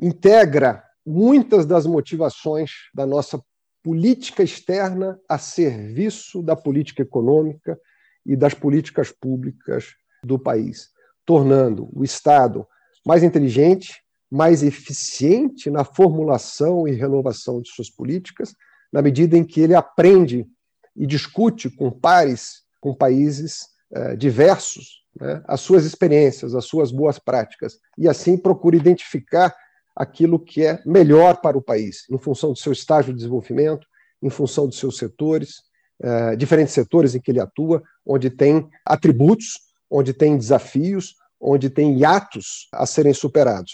integra 0.00 0.82
muitas 1.04 1.66
das 1.66 1.86
motivações 1.86 2.70
da 2.94 3.04
nossa 3.04 3.42
política 3.82 4.42
externa 4.42 5.18
a 5.28 5.38
serviço 5.38 6.42
da 6.42 6.56
política 6.56 7.02
econômica 7.02 7.78
e 8.24 8.36
das 8.36 8.54
políticas 8.54 9.10
públicas 9.10 9.94
do 10.24 10.38
país, 10.38 10.88
tornando 11.24 11.88
o 11.92 12.04
Estado 12.04 12.66
mais 13.06 13.22
inteligente, 13.22 14.02
mais 14.30 14.62
eficiente 14.62 15.70
na 15.70 15.84
formulação 15.84 16.86
e 16.86 16.92
renovação 16.92 17.60
de 17.60 17.70
suas 17.70 17.90
políticas, 17.90 18.54
na 18.92 19.02
medida 19.02 19.36
em 19.36 19.44
que 19.44 19.60
ele 19.60 19.74
aprende 19.74 20.46
e 20.94 21.06
discute 21.06 21.70
com 21.70 21.90
pares, 21.90 22.62
com 22.80 22.94
países 22.94 23.68
eh, 23.92 24.16
diversos, 24.16 25.00
né, 25.18 25.42
as 25.46 25.60
suas 25.60 25.84
experiências, 25.84 26.54
as 26.54 26.64
suas 26.64 26.92
boas 26.92 27.18
práticas, 27.18 27.78
e 27.96 28.08
assim 28.08 28.36
procura 28.36 28.76
identificar 28.76 29.54
aquilo 29.94 30.38
que 30.38 30.64
é 30.64 30.82
melhor 30.86 31.40
para 31.40 31.58
o 31.58 31.62
país, 31.62 32.04
em 32.10 32.18
função 32.18 32.52
do 32.52 32.58
seu 32.58 32.72
estágio 32.72 33.12
de 33.12 33.18
desenvolvimento, 33.18 33.86
em 34.22 34.30
função 34.30 34.66
dos 34.66 34.78
seus 34.78 34.96
setores, 34.96 35.62
eh, 36.02 36.36
diferentes 36.36 36.72
setores 36.72 37.14
em 37.14 37.20
que 37.20 37.30
ele 37.30 37.40
atua, 37.40 37.82
onde 38.06 38.30
tem 38.30 38.68
atributos, 38.84 39.58
onde 39.90 40.14
tem 40.14 40.36
desafios, 40.36 41.14
onde 41.40 41.68
tem 41.68 41.98
hiatos 41.98 42.68
a 42.72 42.86
serem 42.86 43.12
superados. 43.12 43.72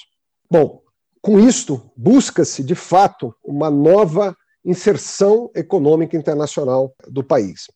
Bom, 0.50 0.80
com 1.20 1.38
isto, 1.40 1.90
busca-se, 1.96 2.62
de 2.62 2.74
fato, 2.74 3.34
uma 3.44 3.70
nova 3.70 4.36
inserção 4.64 5.50
econômica 5.54 6.16
internacional 6.16 6.94
do 7.08 7.22
país. 7.22 7.66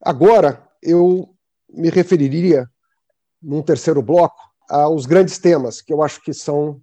Agora, 0.00 0.68
eu 0.82 1.28
me 1.68 1.90
referiria, 1.90 2.68
num 3.42 3.62
terceiro 3.62 4.02
bloco, 4.02 4.40
aos 4.68 5.06
grandes 5.06 5.38
temas 5.38 5.82
que 5.82 5.92
eu 5.92 6.02
acho 6.02 6.22
que 6.22 6.32
são, 6.32 6.80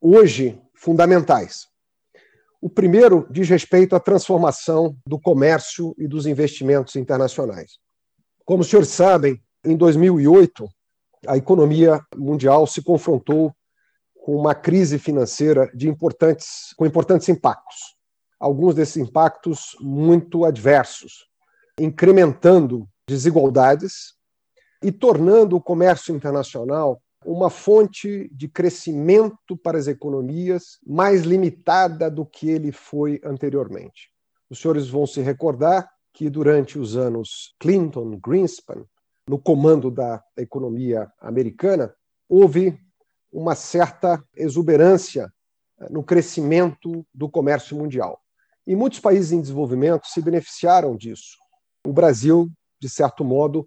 hoje, 0.00 0.60
fundamentais. 0.74 1.66
O 2.60 2.68
primeiro 2.68 3.26
diz 3.30 3.48
respeito 3.48 3.96
à 3.96 4.00
transformação 4.00 4.96
do 5.04 5.18
comércio 5.18 5.94
e 5.98 6.06
dos 6.06 6.26
investimentos 6.26 6.94
internacionais. 6.94 7.78
Como 8.44 8.60
os 8.60 8.68
senhores 8.68 8.90
sabem, 8.90 9.42
em 9.64 9.76
2008, 9.76 10.68
a 11.26 11.36
economia 11.36 12.00
mundial 12.16 12.66
se 12.66 12.82
confrontou 12.82 13.52
com 14.24 14.36
uma 14.36 14.54
crise 14.54 14.98
financeira 14.98 15.70
de 15.74 15.88
importantes, 15.88 16.72
com 16.76 16.86
importantes 16.86 17.28
impactos. 17.28 17.96
Alguns 18.38 18.74
desses 18.74 18.96
impactos 18.96 19.76
muito 19.80 20.44
adversos, 20.44 21.26
incrementando 21.78 22.88
desigualdades 23.08 24.14
e 24.82 24.90
tornando 24.90 25.56
o 25.56 25.60
comércio 25.60 26.14
internacional 26.14 27.00
uma 27.24 27.50
fonte 27.50 28.28
de 28.34 28.48
crescimento 28.48 29.56
para 29.56 29.78
as 29.78 29.86
economias 29.86 30.78
mais 30.84 31.22
limitada 31.22 32.10
do 32.10 32.26
que 32.26 32.50
ele 32.50 32.72
foi 32.72 33.20
anteriormente. 33.24 34.10
Os 34.50 34.60
senhores 34.60 34.88
vão 34.88 35.06
se 35.06 35.20
recordar 35.20 35.88
que 36.12 36.28
durante 36.28 36.78
os 36.78 36.96
anos 36.96 37.54
Clinton, 37.58 38.18
Greenspan, 38.18 38.84
no 39.28 39.38
comando 39.38 39.90
da 39.90 40.22
economia 40.36 41.10
americana, 41.20 41.94
houve 42.28 42.78
uma 43.32 43.54
certa 43.54 44.22
exuberância 44.36 45.32
eh, 45.80 45.86
no 45.90 46.02
crescimento 46.02 47.06
do 47.14 47.30
comércio 47.30 47.76
mundial. 47.76 48.20
E 48.66 48.76
muitos 48.76 49.00
países 49.00 49.32
em 49.32 49.40
desenvolvimento 49.40 50.06
se 50.06 50.20
beneficiaram 50.20 50.96
disso. 50.96 51.38
O 51.86 51.92
Brasil, 51.92 52.50
de 52.80 52.88
certo 52.88 53.24
modo, 53.24 53.66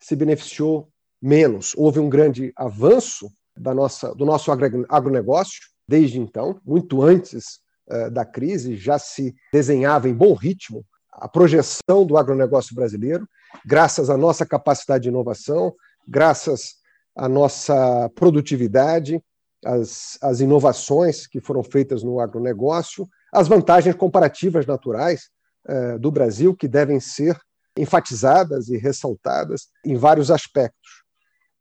se 0.00 0.14
beneficiou 0.16 0.88
menos. 1.20 1.74
Houve 1.76 1.98
um 1.98 2.08
grande 2.08 2.52
avanço 2.56 3.30
da 3.56 3.74
nossa, 3.74 4.14
do 4.14 4.24
nosso 4.24 4.50
agronegócio 4.52 5.60
desde 5.88 6.20
então, 6.20 6.60
muito 6.64 7.02
antes 7.02 7.60
uh, 7.90 8.10
da 8.10 8.24
crise, 8.24 8.76
já 8.76 8.98
se 8.98 9.34
desenhava 9.52 10.08
em 10.08 10.14
bom 10.14 10.34
ritmo 10.34 10.84
a 11.10 11.26
projeção 11.26 12.06
do 12.06 12.16
agronegócio 12.16 12.74
brasileiro, 12.74 13.26
graças 13.66 14.10
à 14.10 14.16
nossa 14.16 14.46
capacidade 14.46 15.02
de 15.02 15.08
inovação, 15.08 15.74
graças 16.06 16.76
à 17.16 17.28
nossa 17.28 18.08
produtividade, 18.14 19.20
as, 19.64 20.16
as 20.22 20.40
inovações 20.40 21.26
que 21.26 21.40
foram 21.40 21.64
feitas 21.64 22.04
no 22.04 22.20
agronegócio, 22.20 23.08
as 23.32 23.48
vantagens 23.48 23.96
comparativas 23.96 24.64
naturais 24.66 25.30
uh, 25.68 25.98
do 25.98 26.12
Brasil, 26.12 26.54
que 26.54 26.68
devem 26.68 27.00
ser 27.00 27.36
enfatizadas 27.80 28.68
e 28.68 28.76
ressaltadas 28.76 29.68
em 29.84 29.96
vários 29.96 30.30
aspectos 30.30 31.08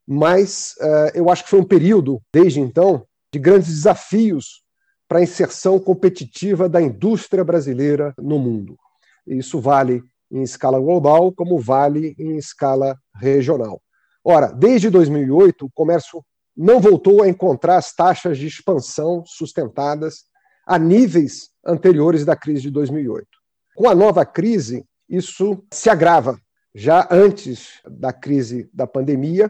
mas 0.08 0.74
uh, 0.80 1.12
eu 1.14 1.30
acho 1.30 1.44
que 1.44 1.50
foi 1.50 1.60
um 1.60 1.68
período, 1.68 2.22
desde 2.32 2.62
então, 2.62 3.06
de 3.32 3.38
grandes 3.38 3.68
desafios 3.68 4.64
para 5.08 5.20
a 5.20 5.24
inserção 5.24 5.78
competitiva 5.78 6.70
da 6.70 6.82
indústria 6.82 7.44
brasileira 7.44 8.14
no 8.18 8.40
mundo. 8.40 8.78
Isso 9.26 9.60
vale 9.60 10.02
em 10.32 10.42
escala 10.42 10.80
global, 10.80 11.34
como 11.34 11.60
vale 11.60 12.16
em 12.18 12.38
escala 12.38 12.98
regional. 13.16 13.82
Ora, 14.24 14.48
desde 14.48 14.90
2008, 14.90 15.66
o 15.66 15.72
comércio 15.74 16.24
não 16.56 16.80
voltou 16.80 17.22
a 17.22 17.28
encontrar 17.28 17.78
as 17.78 17.94
taxas 17.94 18.38
de 18.38 18.48
expansão 18.48 19.24
sustentadas 19.26 20.24
a 20.66 20.80
níveis 20.80 21.50
anteriores 21.66 22.26
da 22.26 22.36
crise 22.36 22.64
de 22.64 22.72
2008. 22.72 23.28
Com 23.76 23.90
a 23.90 23.96
nova 23.96 24.26
crise, 24.26 24.86
isso 25.10 25.64
se 25.72 25.90
agrava. 25.90 26.40
Já 26.74 27.08
antes 27.10 27.82
da 27.90 28.14
crise 28.14 28.70
da 28.74 28.86
pandemia, 28.86 29.50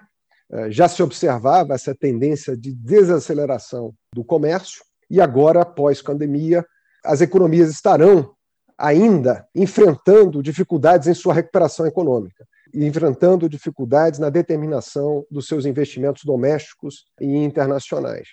eh, 0.52 0.72
já 0.72 0.88
se 0.88 1.04
observava 1.04 1.74
essa 1.74 1.94
tendência 1.94 2.56
de 2.56 2.74
desaceleração 2.74 3.94
do 4.14 4.24
comércio, 4.24 4.84
e 5.10 5.22
agora, 5.22 5.66
pós-pandemia, 5.66 6.66
as 7.04 7.22
economias 7.22 7.70
estarão 7.70 8.34
ainda 8.78 9.48
enfrentando 9.56 10.44
dificuldades 10.44 11.08
em 11.08 11.14
sua 11.14 11.34
recuperação 11.34 11.86
econômica 11.86 12.46
enfrentando 12.74 13.50
dificuldades 13.50 14.20
na 14.20 14.30
determinação 14.30 15.26
dos 15.30 15.48
seus 15.48 15.66
investimentos 15.66 16.24
domésticos 16.24 17.06
e 17.20 17.26
internacionais. 17.26 18.30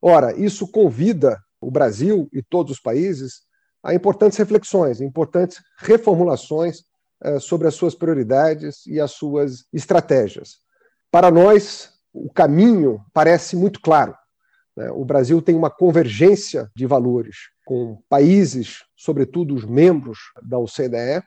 Ora, 0.00 0.36
isso 0.38 0.70
convida 0.70 1.38
o 1.60 1.70
Brasil 1.70 2.28
e 2.32 2.42
todos 2.42 2.72
os 2.72 2.80
países 2.80 3.42
a 3.82 3.94
importantes 3.94 4.38
reflexões, 4.38 5.00
importantes 5.00 5.62
reformulações 5.78 6.84
eh, 7.22 7.38
sobre 7.38 7.68
as 7.68 7.74
suas 7.74 7.94
prioridades 7.94 8.86
e 8.86 9.00
as 9.00 9.12
suas 9.12 9.64
estratégias. 9.72 10.58
Para 11.10 11.30
nós, 11.30 11.92
o 12.12 12.30
caminho 12.30 13.00
parece 13.12 13.56
muito 13.56 13.80
claro. 13.80 14.14
Né? 14.76 14.90
O 14.90 15.04
Brasil 15.04 15.40
tem 15.42 15.54
uma 15.54 15.70
convergência 15.70 16.70
de 16.76 16.86
valores 16.86 17.36
com 17.64 18.02
países, 18.08 18.84
sobretudo 18.96 19.54
os 19.54 19.64
membros 19.64 20.18
da 20.42 20.58
OCDE, 20.58 21.22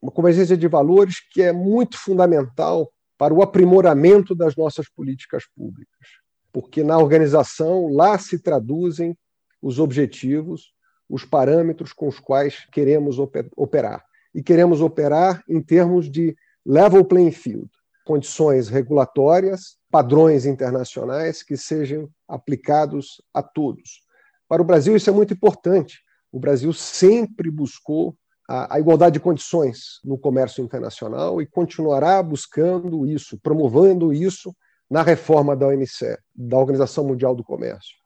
uma 0.00 0.12
convergência 0.12 0.56
de 0.56 0.68
valores 0.68 1.16
que 1.32 1.42
é 1.42 1.52
muito 1.52 1.96
fundamental 1.96 2.92
para 3.16 3.32
o 3.32 3.42
aprimoramento 3.42 4.34
das 4.34 4.56
nossas 4.56 4.88
políticas 4.88 5.44
públicas, 5.56 6.08
porque 6.52 6.82
na 6.82 6.98
organização 6.98 7.88
lá 7.88 8.18
se 8.18 8.38
traduzem 8.38 9.16
os 9.62 9.78
objetivos, 9.78 10.72
os 11.12 11.26
parâmetros 11.26 11.92
com 11.92 12.08
os 12.08 12.18
quais 12.18 12.66
queremos 12.72 13.18
operar. 13.54 14.02
E 14.34 14.42
queremos 14.42 14.80
operar 14.80 15.44
em 15.46 15.60
termos 15.60 16.10
de 16.10 16.34
level 16.64 17.04
playing 17.04 17.32
field, 17.32 17.68
condições 18.06 18.70
regulatórias, 18.70 19.76
padrões 19.90 20.46
internacionais 20.46 21.42
que 21.42 21.54
sejam 21.54 22.08
aplicados 22.26 23.20
a 23.34 23.42
todos. 23.42 24.00
Para 24.48 24.62
o 24.62 24.64
Brasil, 24.64 24.96
isso 24.96 25.10
é 25.10 25.12
muito 25.12 25.34
importante. 25.34 26.00
O 26.32 26.40
Brasil 26.40 26.72
sempre 26.72 27.50
buscou 27.50 28.16
a, 28.48 28.80
igualdade 28.80 29.14
de 29.14 29.20
condições 29.20 30.00
no 30.02 30.16
comércio 30.16 30.64
internacional 30.64 31.42
e 31.42 31.46
continuará 31.46 32.22
buscando 32.22 33.06
isso, 33.06 33.38
promovendo 33.38 34.14
isso 34.14 34.56
na 34.90 35.02
reforma 35.02 35.54
da 35.54 35.66
OMC, 35.66 36.18
da 36.34 36.56
Organização 36.56 37.04
Mundial 37.04 37.34
do 37.34 37.44
Comércio. 37.44 38.01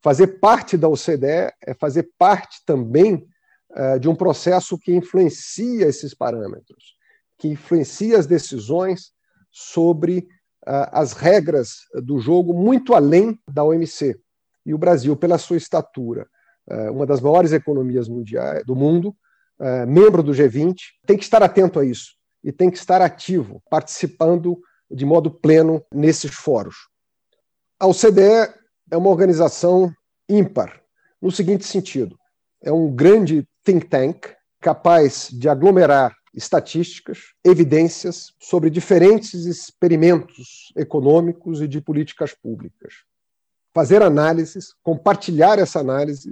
Fazer 0.00 0.38
parte 0.38 0.76
da 0.76 0.88
OCDE 0.88 1.52
é 1.60 1.74
fazer 1.74 2.10
parte 2.16 2.64
também 2.64 3.26
uh, 3.76 3.98
de 3.98 4.08
um 4.08 4.14
processo 4.14 4.78
que 4.78 4.94
influencia 4.94 5.86
esses 5.86 6.14
parâmetros, 6.14 6.94
que 7.36 7.48
influencia 7.48 8.18
as 8.18 8.26
decisões 8.26 9.12
sobre 9.50 10.18
uh, 10.66 10.86
as 10.92 11.12
regras 11.12 11.78
do 12.04 12.20
jogo 12.20 12.54
muito 12.54 12.94
além 12.94 13.38
da 13.48 13.64
OMC. 13.64 14.18
E 14.64 14.72
o 14.72 14.78
Brasil, 14.78 15.16
pela 15.16 15.38
sua 15.38 15.56
estatura, 15.56 16.28
uh, 16.70 16.92
uma 16.92 17.04
das 17.04 17.20
maiores 17.20 17.52
economias 17.52 18.08
mundiais 18.08 18.64
do 18.64 18.76
mundo, 18.76 19.14
membro 19.88 20.22
do 20.22 20.30
G20, 20.30 20.76
tem 21.04 21.16
que 21.16 21.24
estar 21.24 21.42
atento 21.42 21.80
a 21.80 21.84
isso 21.84 22.12
e 22.44 22.52
tem 22.52 22.70
que 22.70 22.78
estar 22.78 23.02
ativo, 23.02 23.60
participando 23.68 24.56
de 24.88 25.04
modo 25.04 25.32
pleno 25.32 25.84
nesses 25.92 26.32
fóruns. 26.32 26.76
A 27.80 27.88
OCDE 27.88 28.54
é 28.90 28.96
uma 28.96 29.10
organização 29.10 29.92
ímpar, 30.28 30.80
no 31.20 31.30
seguinte 31.30 31.64
sentido: 31.64 32.18
é 32.62 32.72
um 32.72 32.94
grande 32.94 33.46
think 33.64 33.86
tank 33.86 34.28
capaz 34.60 35.28
de 35.30 35.48
aglomerar 35.48 36.14
estatísticas, 36.34 37.18
evidências 37.44 38.32
sobre 38.40 38.70
diferentes 38.70 39.46
experimentos 39.46 40.72
econômicos 40.76 41.60
e 41.60 41.68
de 41.68 41.80
políticas 41.80 42.34
públicas. 42.34 42.94
Fazer 43.72 44.02
análises, 44.02 44.74
compartilhar 44.82 45.58
essa 45.58 45.80
análise 45.80 46.30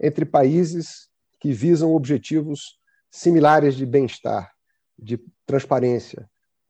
entre 0.00 0.24
países 0.24 1.08
que 1.40 1.52
visam 1.52 1.94
objetivos 1.94 2.78
similares 3.10 3.74
de 3.74 3.84
bem-estar, 3.84 4.50
de 4.98 5.18
transparência, 5.46 6.28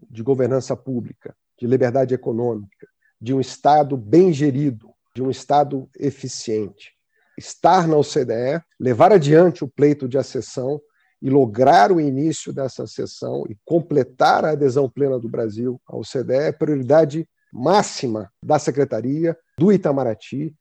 de 0.08 0.22
governança 0.22 0.76
pública, 0.76 1.34
de 1.58 1.66
liberdade 1.66 2.14
econômica, 2.14 2.88
de 3.20 3.34
um 3.34 3.40
Estado 3.40 3.96
bem 3.96 4.32
gerido, 4.32 4.90
de 5.14 5.22
um 5.22 5.30
Estado 5.30 5.88
eficiente. 5.98 6.92
Estar 7.38 7.88
na 7.88 7.96
OCDE, 7.96 8.62
levar 8.78 9.12
adiante 9.12 9.64
o 9.64 9.68
pleito 9.68 10.08
de 10.08 10.18
acessão 10.18 10.80
e 11.22 11.28
lograr 11.28 11.92
o 11.92 12.00
início 12.00 12.52
dessa 12.52 12.86
sessão 12.86 13.44
e 13.48 13.56
completar 13.64 14.44
a 14.44 14.50
adesão 14.50 14.88
plena 14.88 15.18
do 15.18 15.28
Brasil 15.28 15.80
ao 15.86 16.00
CDE 16.00 16.34
é 16.34 16.52
prioridade 16.52 17.28
máxima 17.52 18.30
da 18.42 18.58
Secretaria, 18.58 19.36
do 19.58 19.72
Itamaraty, 19.72 20.54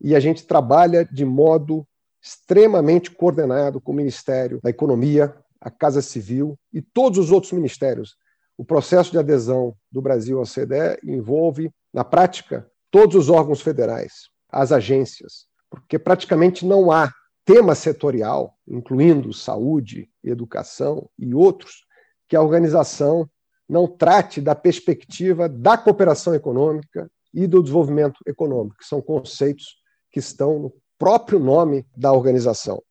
e 0.00 0.14
a 0.14 0.20
gente 0.20 0.46
trabalha 0.46 1.04
de 1.04 1.24
modo 1.24 1.86
extremamente 2.22 3.10
coordenado 3.10 3.80
com 3.80 3.92
o 3.92 3.94
Ministério 3.94 4.60
da 4.62 4.70
Economia, 4.70 5.34
a 5.60 5.70
Casa 5.70 6.00
Civil 6.00 6.58
e 6.72 6.80
todos 6.80 7.18
os 7.18 7.30
outros 7.30 7.52
ministérios. 7.52 8.16
O 8.56 8.64
processo 8.64 9.10
de 9.10 9.18
adesão 9.18 9.74
do 9.90 10.02
Brasil 10.02 10.38
ao 10.38 10.44
CDE 10.44 10.98
envolve, 11.04 11.70
na 11.92 12.04
prática, 12.04 12.69
todos 12.90 13.16
os 13.16 13.30
órgãos 13.30 13.60
federais, 13.60 14.28
as 14.50 14.72
agências, 14.72 15.46
porque 15.70 15.98
praticamente 15.98 16.66
não 16.66 16.90
há 16.90 17.12
tema 17.44 17.74
setorial, 17.74 18.54
incluindo 18.66 19.32
saúde, 19.32 20.08
educação 20.22 21.08
e 21.18 21.34
outros, 21.34 21.84
que 22.28 22.36
a 22.36 22.42
organização 22.42 23.28
não 23.68 23.86
trate 23.86 24.40
da 24.40 24.54
perspectiva 24.54 25.48
da 25.48 25.78
cooperação 25.78 26.34
econômica 26.34 27.10
e 27.32 27.46
do 27.46 27.62
desenvolvimento 27.62 28.20
econômico, 28.26 28.76
que 28.78 28.86
são 28.86 29.00
conceitos 29.00 29.76
que 30.10 30.18
estão 30.18 30.58
no 30.58 30.72
próprio 30.98 31.38
nome 31.38 31.86
da 31.96 32.12
organização. 32.12 32.82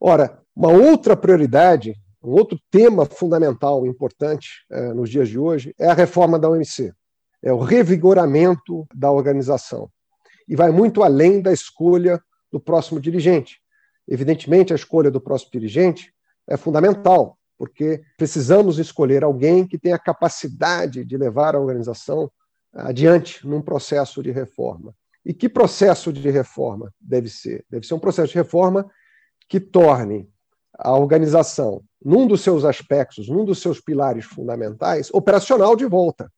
Ora, 0.00 0.42
uma 0.54 0.70
outra 0.70 1.16
prioridade, 1.16 1.94
um 2.22 2.30
outro 2.30 2.58
tema 2.70 3.06
fundamental 3.06 3.86
importante 3.86 4.64
eh, 4.70 4.92
nos 4.92 5.08
dias 5.08 5.28
de 5.28 5.38
hoje 5.38 5.72
é 5.78 5.88
a 5.88 5.94
reforma 5.94 6.38
da 6.38 6.48
OMC, 6.48 6.92
é 7.42 7.52
o 7.52 7.58
revigoramento 7.58 8.86
da 8.94 9.10
organização. 9.10 9.90
E 10.48 10.56
vai 10.56 10.70
muito 10.70 11.02
além 11.02 11.40
da 11.40 11.52
escolha 11.52 12.20
do 12.50 12.58
próximo 12.58 13.00
dirigente. 13.00 13.60
Evidentemente, 14.06 14.72
a 14.72 14.76
escolha 14.76 15.10
do 15.10 15.20
próximo 15.20 15.52
dirigente 15.52 16.12
é 16.48 16.56
fundamental, 16.56 17.38
porque 17.58 18.02
precisamos 18.16 18.78
escolher 18.78 19.22
alguém 19.22 19.66
que 19.66 19.78
tenha 19.78 19.98
capacidade 19.98 21.04
de 21.04 21.16
levar 21.16 21.54
a 21.54 21.60
organização 21.60 22.30
adiante 22.72 23.46
num 23.46 23.60
processo 23.60 24.22
de 24.22 24.30
reforma. 24.30 24.94
E 25.24 25.34
que 25.34 25.48
processo 25.48 26.12
de 26.12 26.30
reforma 26.30 26.92
deve 26.98 27.28
ser? 27.28 27.64
Deve 27.68 27.86
ser 27.86 27.94
um 27.94 27.98
processo 27.98 28.32
de 28.32 28.38
reforma 28.38 28.90
que 29.48 29.60
torne 29.60 30.28
a 30.78 30.96
organização, 30.96 31.82
num 32.02 32.26
dos 32.26 32.40
seus 32.40 32.64
aspectos, 32.64 33.28
num 33.28 33.44
dos 33.44 33.60
seus 33.60 33.80
pilares 33.80 34.24
fundamentais, 34.24 35.10
operacional 35.12 35.74
de 35.74 35.84
volta. 35.86 36.32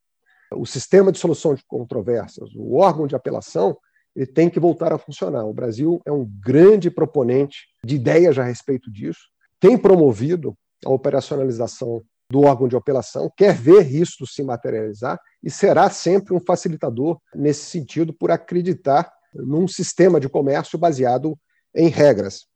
O 0.54 0.66
sistema 0.66 1.12
de 1.12 1.18
solução 1.18 1.54
de 1.54 1.64
controvérsias, 1.66 2.50
o 2.56 2.76
órgão 2.76 3.06
de 3.06 3.14
apelação, 3.14 3.76
ele 4.14 4.26
tem 4.26 4.50
que 4.50 4.58
voltar 4.58 4.92
a 4.92 4.98
funcionar. 4.98 5.44
O 5.44 5.54
Brasil 5.54 6.00
é 6.04 6.10
um 6.10 6.24
grande 6.24 6.90
proponente 6.90 7.68
de 7.84 7.94
ideias 7.94 8.38
a 8.38 8.44
respeito 8.44 8.90
disso, 8.90 9.20
tem 9.60 9.78
promovido 9.78 10.56
a 10.84 10.90
operacionalização 10.90 12.02
do 12.30 12.42
órgão 12.42 12.68
de 12.68 12.76
apelação, 12.76 13.30
quer 13.36 13.54
ver 13.54 13.90
isso 13.92 14.26
se 14.26 14.42
materializar 14.42 15.18
e 15.42 15.50
será 15.50 15.90
sempre 15.90 16.34
um 16.34 16.40
facilitador 16.40 17.20
nesse 17.34 17.64
sentido 17.64 18.12
por 18.12 18.30
acreditar 18.30 19.12
num 19.34 19.66
sistema 19.66 20.20
de 20.20 20.28
comércio 20.28 20.78
baseado 20.78 21.36
em 21.74 21.88
regras. 21.88 22.46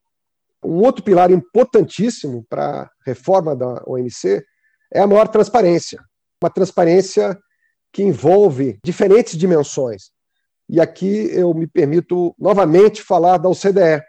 Um 0.65 0.81
outro 0.83 1.05
pilar 1.05 1.31
importantíssimo 1.31 2.45
para 2.49 2.83
a 2.83 2.91
reforma 3.05 3.55
da 3.55 3.83
OMC 3.87 4.43
é 4.93 5.01
a 5.01 5.07
maior 5.07 5.29
transparência. 5.29 6.01
Uma 6.43 6.51
transparência 6.51 7.39
que 7.95 8.03
envolve 8.03 8.77
diferentes 8.85 9.39
dimensões. 9.39 10.11
E 10.69 10.81
aqui 10.81 11.31
eu 11.31 11.55
me 11.55 11.65
permito 11.65 12.35
novamente 12.37 13.01
falar 13.01 13.39
da 13.39 13.49
OCDE. 13.49 14.03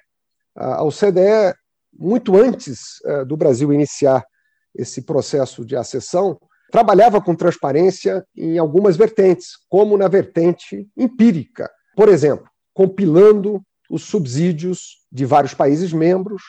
A 0.56 0.84
OCDE, 0.84 1.54
muito 1.93 2.36
antes 2.36 2.95
eh, 3.06 3.24
do 3.24 3.38
Brasil 3.38 3.71
iniciar 3.71 4.26
esse 4.74 5.04
processo 5.04 5.63
de 5.63 5.76
acessão, 5.76 6.39
trabalhava 6.71 7.21
com 7.21 7.36
transparência 7.36 8.26
em 8.36 8.58
algumas 8.58 8.98
vertentes, 8.98 9.52
como 9.69 9.95
na 9.95 10.08
vertente 10.08 10.89
empírica. 10.98 11.69
Por 11.95 12.10
exemplo, 12.10 12.50
compilando 12.74 13.62
os 13.88 14.04
subsídios 14.04 15.06
de 15.12 15.26
vários 15.26 15.54
países 15.54 15.93
membros 15.93 16.41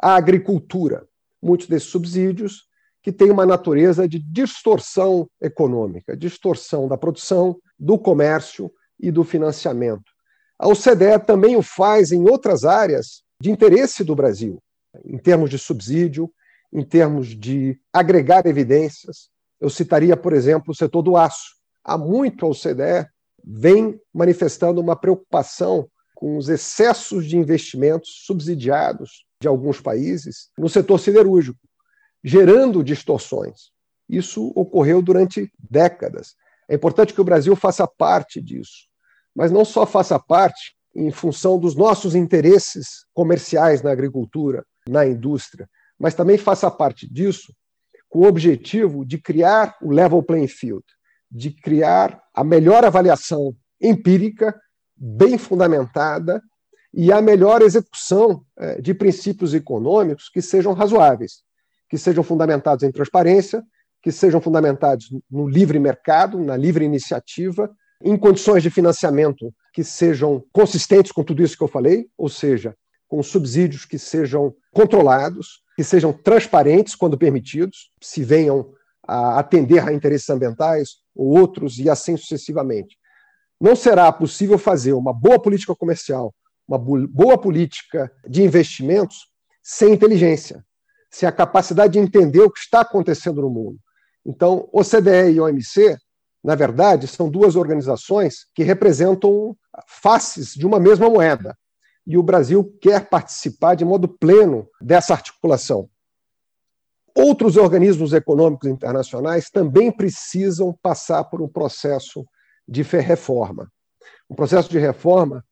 à 0.00 0.14
agricultura. 0.14 1.04
Muitos 1.42 1.66
desses 1.66 1.88
subsídios 1.88 2.68
que 3.04 3.12
têm 3.12 3.30
uma 3.30 3.44
natureza 3.44 4.08
de 4.08 4.18
distorção 4.18 5.28
econômica, 5.38 6.16
distorção 6.16 6.88
da 6.88 6.96
produção, 6.96 7.58
do 7.78 7.98
comércio 7.98 8.72
e 8.98 9.10
do 9.10 9.22
financiamento. 9.22 10.10
A 10.58 10.66
OCDE 10.68 11.22
também 11.26 11.54
o 11.54 11.60
faz 11.60 12.12
em 12.12 12.26
outras 12.26 12.64
áreas 12.64 13.22
de 13.38 13.50
interesse 13.50 14.02
do 14.02 14.16
Brasil, 14.16 14.58
em 15.04 15.18
termos 15.18 15.50
de 15.50 15.58
subsídio, 15.58 16.32
em 16.72 16.82
termos 16.82 17.28
de 17.28 17.78
agregar 17.92 18.46
evidências. 18.46 19.28
Eu 19.60 19.68
citaria, 19.68 20.16
por 20.16 20.32
exemplo, 20.32 20.72
o 20.72 20.74
setor 20.74 21.02
do 21.02 21.14
aço. 21.14 21.56
Há 21.84 21.98
muito 21.98 22.46
a 22.46 22.48
OCDE 22.48 23.06
vem 23.44 24.00
manifestando 24.14 24.80
uma 24.80 24.96
preocupação 24.96 25.86
com 26.14 26.38
os 26.38 26.48
excessos 26.48 27.26
de 27.26 27.36
investimentos 27.36 28.22
subsidiados 28.24 29.26
de 29.42 29.46
alguns 29.46 29.78
países 29.78 30.48
no 30.56 30.70
setor 30.70 30.98
siderúrgico, 30.98 31.58
gerando 32.24 32.82
distorções. 32.82 33.70
Isso 34.08 34.50
ocorreu 34.56 35.02
durante 35.02 35.52
décadas. 35.70 36.34
É 36.68 36.74
importante 36.74 37.12
que 37.12 37.20
o 37.20 37.24
Brasil 37.24 37.54
faça 37.54 37.86
parte 37.86 38.40
disso, 38.40 38.88
mas 39.34 39.52
não 39.52 39.64
só 39.64 39.84
faça 39.84 40.18
parte 40.18 40.74
em 40.96 41.10
função 41.10 41.58
dos 41.58 41.74
nossos 41.74 42.14
interesses 42.14 43.04
comerciais 43.12 43.82
na 43.82 43.90
agricultura, 43.90 44.64
na 44.88 45.06
indústria, 45.06 45.68
mas 45.98 46.14
também 46.14 46.38
faça 46.38 46.70
parte 46.70 47.10
disso 47.12 47.52
com 48.08 48.20
o 48.20 48.26
objetivo 48.28 49.04
de 49.04 49.18
criar 49.18 49.76
o 49.82 49.90
level 49.90 50.22
playing 50.22 50.48
field, 50.48 50.84
de 51.30 51.50
criar 51.50 52.22
a 52.32 52.44
melhor 52.44 52.84
avaliação 52.84 53.54
empírica, 53.80 54.58
bem 54.96 55.36
fundamentada, 55.36 56.40
e 56.92 57.10
a 57.10 57.20
melhor 57.20 57.60
execução 57.60 58.44
é, 58.56 58.80
de 58.80 58.94
princípios 58.94 59.52
econômicos 59.52 60.28
que 60.28 60.40
sejam 60.40 60.72
razoáveis, 60.72 61.42
que 61.94 61.98
sejam 61.98 62.24
fundamentados 62.24 62.82
em 62.82 62.90
transparência, 62.90 63.62
que 64.02 64.10
sejam 64.10 64.40
fundamentados 64.40 65.10
no 65.30 65.46
livre 65.46 65.78
mercado, 65.78 66.40
na 66.40 66.56
livre 66.56 66.84
iniciativa, 66.84 67.70
em 68.02 68.16
condições 68.16 68.64
de 68.64 68.68
financiamento 68.68 69.54
que 69.72 69.84
sejam 69.84 70.44
consistentes 70.52 71.12
com 71.12 71.22
tudo 71.22 71.40
isso 71.40 71.56
que 71.56 71.62
eu 71.62 71.68
falei, 71.68 72.08
ou 72.18 72.28
seja, 72.28 72.74
com 73.06 73.22
subsídios 73.22 73.84
que 73.84 73.96
sejam 73.96 74.52
controlados, 74.72 75.62
que 75.76 75.84
sejam 75.84 76.12
transparentes 76.12 76.96
quando 76.96 77.16
permitidos, 77.16 77.92
se 78.02 78.24
venham 78.24 78.72
a 79.06 79.38
atender 79.38 79.88
a 79.88 79.92
interesses 79.92 80.28
ambientais 80.28 80.96
ou 81.14 81.38
outros 81.38 81.78
e 81.78 81.88
assim 81.88 82.16
sucessivamente. 82.16 82.98
Não 83.60 83.76
será 83.76 84.10
possível 84.10 84.58
fazer 84.58 84.94
uma 84.94 85.12
boa 85.12 85.40
política 85.40 85.76
comercial, 85.76 86.34
uma 86.66 86.76
boa 86.76 87.38
política 87.38 88.10
de 88.28 88.42
investimentos 88.42 89.28
sem 89.62 89.92
inteligência, 89.92 90.64
sem 91.14 91.28
a 91.28 91.32
capacidade 91.32 91.92
de 91.92 92.00
entender 92.00 92.40
o 92.40 92.50
que 92.50 92.58
está 92.58 92.80
acontecendo 92.80 93.40
no 93.40 93.48
mundo. 93.48 93.78
Então, 94.26 94.68
OCDE 94.72 95.30
e 95.34 95.40
OMC, 95.40 95.96
na 96.42 96.56
verdade, 96.56 97.06
são 97.06 97.30
duas 97.30 97.54
organizações 97.54 98.46
que 98.52 98.64
representam 98.64 99.56
faces 99.86 100.54
de 100.54 100.66
uma 100.66 100.80
mesma 100.80 101.08
moeda 101.08 101.56
e 102.04 102.18
o 102.18 102.22
Brasil 102.22 102.76
quer 102.82 103.08
participar 103.08 103.76
de 103.76 103.84
modo 103.84 104.08
pleno 104.08 104.68
dessa 104.80 105.14
articulação. 105.14 105.88
Outros 107.16 107.56
organismos 107.56 108.12
econômicos 108.12 108.68
internacionais 108.68 109.48
também 109.50 109.92
precisam 109.92 110.76
passar 110.82 111.22
por 111.22 111.40
um 111.40 111.48
processo 111.48 112.26
de 112.66 112.82
reforma. 112.82 113.70
Um 114.28 114.34
processo 114.34 114.68
de 114.68 114.80
reforma 114.80 115.44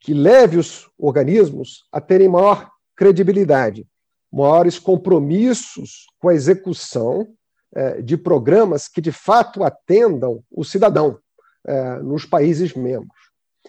que 0.00 0.12
leve 0.12 0.58
os 0.58 0.86
organismos 0.98 1.86
a 1.90 1.98
terem 1.98 2.28
maior 2.28 2.70
credibilidade, 2.94 3.88
maiores 4.32 4.78
compromissos 4.78 6.06
com 6.18 6.28
a 6.28 6.34
execução 6.34 7.26
eh, 7.74 8.02
de 8.02 8.16
programas 8.16 8.88
que 8.88 9.00
de 9.00 9.12
fato 9.12 9.62
atendam 9.64 10.42
o 10.50 10.64
cidadão 10.64 11.18
eh, 11.66 11.98
nos 12.02 12.24
países 12.24 12.74
membros 12.74 13.18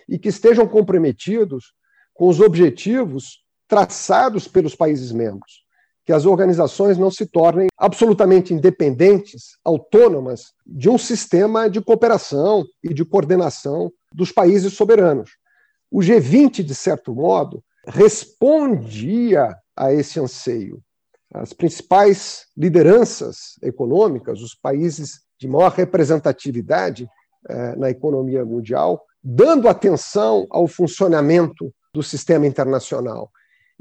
e 0.08 0.18
que 0.18 0.30
estejam 0.30 0.68
comprometidos 0.68 1.74
com 2.14 2.28
os 2.28 2.40
objetivos 2.40 3.44
traçados 3.68 4.48
pelos 4.48 4.76
países 4.76 5.12
membros, 5.12 5.64
que 6.06 6.12
as 6.12 6.26
organizações 6.26 6.98
não 6.98 7.12
se 7.12 7.26
tornem 7.26 7.68
absolutamente 7.78 8.54
independentes, 8.54 9.58
autônomas 9.64 10.54
de 10.66 10.90
um 10.90 10.98
sistema 10.98 11.70
de 11.70 11.80
cooperação 11.80 12.66
e 12.84 12.94
de 12.94 13.06
coordenação 13.06 13.92
dos 14.14 14.32
países 14.32 14.74
soberanos. 14.74 15.32
O 15.92 16.00
G20, 16.00 16.64
de 16.64 16.76
certo 16.76 17.14
modo, 17.14 17.64
respondia 17.88 19.56
a 19.80 19.94
esse 19.94 20.20
anseio. 20.20 20.84
As 21.34 21.54
principais 21.54 22.48
lideranças 22.58 23.54
econômicas, 23.64 24.42
os 24.42 24.54
países 24.54 25.22
de 25.40 25.48
maior 25.48 25.72
representatividade 25.72 27.08
eh, 27.48 27.76
na 27.78 27.90
economia 27.90 28.44
mundial, 28.44 29.02
dando 29.24 29.70
atenção 29.70 30.46
ao 30.50 30.68
funcionamento 30.68 31.74
do 31.94 32.04
sistema 32.04 32.46
internacional 32.46 33.32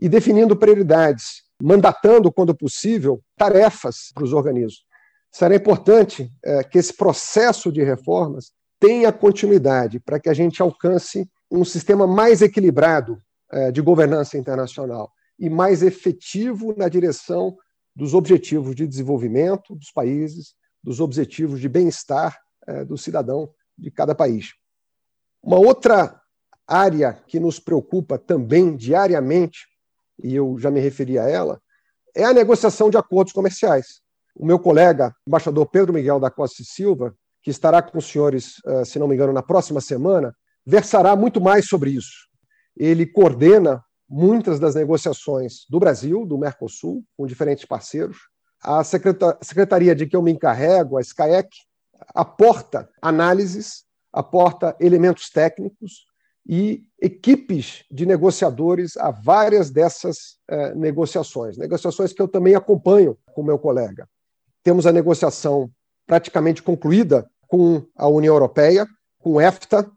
e 0.00 0.08
definindo 0.08 0.56
prioridades, 0.56 1.42
mandatando, 1.61 2.30
quando 2.30 2.54
possível, 2.54 3.20
tarefas 3.37 4.12
para 4.14 4.22
os 4.22 4.32
organismos. 4.32 4.84
Será 5.32 5.54
importante 5.56 6.30
é, 6.44 6.62
que 6.62 6.78
esse 6.78 6.96
processo 6.96 7.70
de 7.72 7.82
reformas 7.82 8.52
tenha 8.80 9.12
continuidade 9.12 9.98
para 10.00 10.20
que 10.20 10.28
a 10.28 10.34
gente 10.34 10.62
alcance 10.62 11.28
um 11.50 11.64
sistema 11.64 12.06
mais 12.06 12.40
equilibrado 12.40 13.18
é, 13.50 13.72
de 13.72 13.80
governança 13.80 14.38
internacional 14.38 15.11
e 15.38 15.48
mais 15.48 15.83
efetivo 15.83 16.74
na 16.77 16.88
direção 16.88 17.57
dos 17.94 18.14
objetivos 18.14 18.74
de 18.74 18.87
desenvolvimento 18.87 19.74
dos 19.74 19.90
países, 19.90 20.55
dos 20.83 21.01
objetivos 21.01 21.61
de 21.61 21.68
bem-estar 21.68 22.38
é, 22.66 22.85
do 22.85 22.96
cidadão 22.96 23.53
de 23.77 23.90
cada 23.90 24.14
país. 24.14 24.55
Uma 25.42 25.59
outra 25.59 26.20
área 26.66 27.12
que 27.27 27.40
nos 27.40 27.59
preocupa 27.59 28.18
também 28.18 28.77
diariamente, 28.77 29.66
e 30.22 30.35
eu 30.35 30.59
já 30.59 30.70
me 30.70 30.81
referi 30.81 31.18
a 31.18 31.29
ela, 31.29 31.61
é 32.14 32.24
a 32.24 32.33
negociação 32.33 32.90
de 32.90 32.96
acordos 32.96 33.33
comerciais. 33.33 34.01
O 34.35 34.44
meu 34.44 34.59
colega, 34.59 35.14
embaixador 35.27 35.66
Pedro 35.66 35.92
Miguel 35.92 36.20
da 36.20 36.31
Costa 36.31 36.62
e 36.62 36.64
Silva, 36.64 37.14
que 37.42 37.51
estará 37.51 37.81
com 37.81 37.98
os 37.98 38.07
senhores, 38.07 38.55
se 38.85 38.98
não 38.98 39.09
me 39.09 39.14
engano, 39.14 39.33
na 39.33 39.42
próxima 39.42 39.81
semana, 39.81 40.35
versará 40.66 41.16
muito 41.16 41.40
mais 41.40 41.66
sobre 41.66 41.90
isso. 41.90 42.29
Ele 42.77 43.07
coordena 43.07 43.83
muitas 44.09 44.59
das 44.59 44.75
negociações 44.75 45.66
do 45.68 45.79
Brasil, 45.79 46.25
do 46.25 46.38
Mercosul, 46.38 47.05
com 47.16 47.27
diferentes 47.27 47.64
parceiros. 47.64 48.16
A 48.62 48.83
secretaria 48.83 49.94
de 49.94 50.07
que 50.07 50.16
eu 50.16 50.23
me 50.23 50.33
encarrego, 50.33 50.97
a 50.97 51.03
SCAEC, 51.03 51.49
aporta 52.14 52.88
análises, 53.03 53.85
aporta 54.12 54.77
elementos 54.81 55.31
técnicos 55.31 56.07
e 56.49 56.83
equipes 57.01 57.85
de 57.90 58.07
negociadores 58.07 58.97
a 58.97 59.11
várias 59.11 59.71
dessas 59.71 60.38
eh, 60.49 60.75
negociações, 60.75 61.59
negociações 61.59 62.12
que 62.12 62.23
eu 62.23 62.27
também 62.27 62.55
acompanho 62.55 63.18
com 63.35 63.42
meu 63.42 63.59
colega. 63.59 64.09
Temos 64.62 64.87
a 64.87 64.92
negociação 64.92 65.71
praticamente 66.07 66.62
concluída 66.62 67.29
com 67.47 67.85
a 67.94 68.09
União 68.09 68.35
Europeia, 68.35 68.87
com 69.18 69.33
o 69.33 69.40
EFTA, 69.40 69.90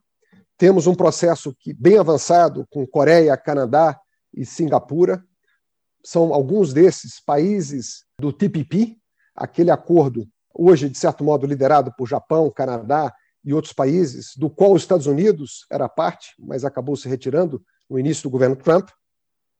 temos 0.62 0.86
um 0.86 0.93
processo 0.93 1.56
que, 1.60 1.74
bem 1.74 1.97
avançado 1.97 2.67
com 2.69 2.86
Coreia, 2.86 3.36
Canadá 3.36 4.00
e 4.32 4.45
Singapura. 4.45 5.26
São 6.06 6.36
alguns 6.36 6.71
desses 6.71 7.19
países 7.19 8.06
do 8.19 8.32
TPP, 8.32 8.95
aquele 9.36 9.71
acordo, 9.71 10.30
hoje, 10.54 10.88
de 10.88 10.95
certo 10.95 11.24
modo, 11.24 11.47
liderado 11.47 11.91
por 11.97 12.08
Japão, 12.08 12.52
Canadá 12.52 13.12
e 13.43 13.56
outros 13.56 13.74
países, 13.74 14.36
do 14.38 14.52
qual 14.52 14.74
os 14.74 14.84
Estados 14.84 15.08
Unidos 15.08 15.65
era 15.67 15.89
parte, 15.89 16.36
mas 16.38 16.63
acabou 16.63 16.95
se 16.95 17.10
retirando 17.10 17.60
no 17.89 17.97
início 17.97 18.21
do 18.21 18.30
governo 18.30 18.56
Trump. 18.56 18.88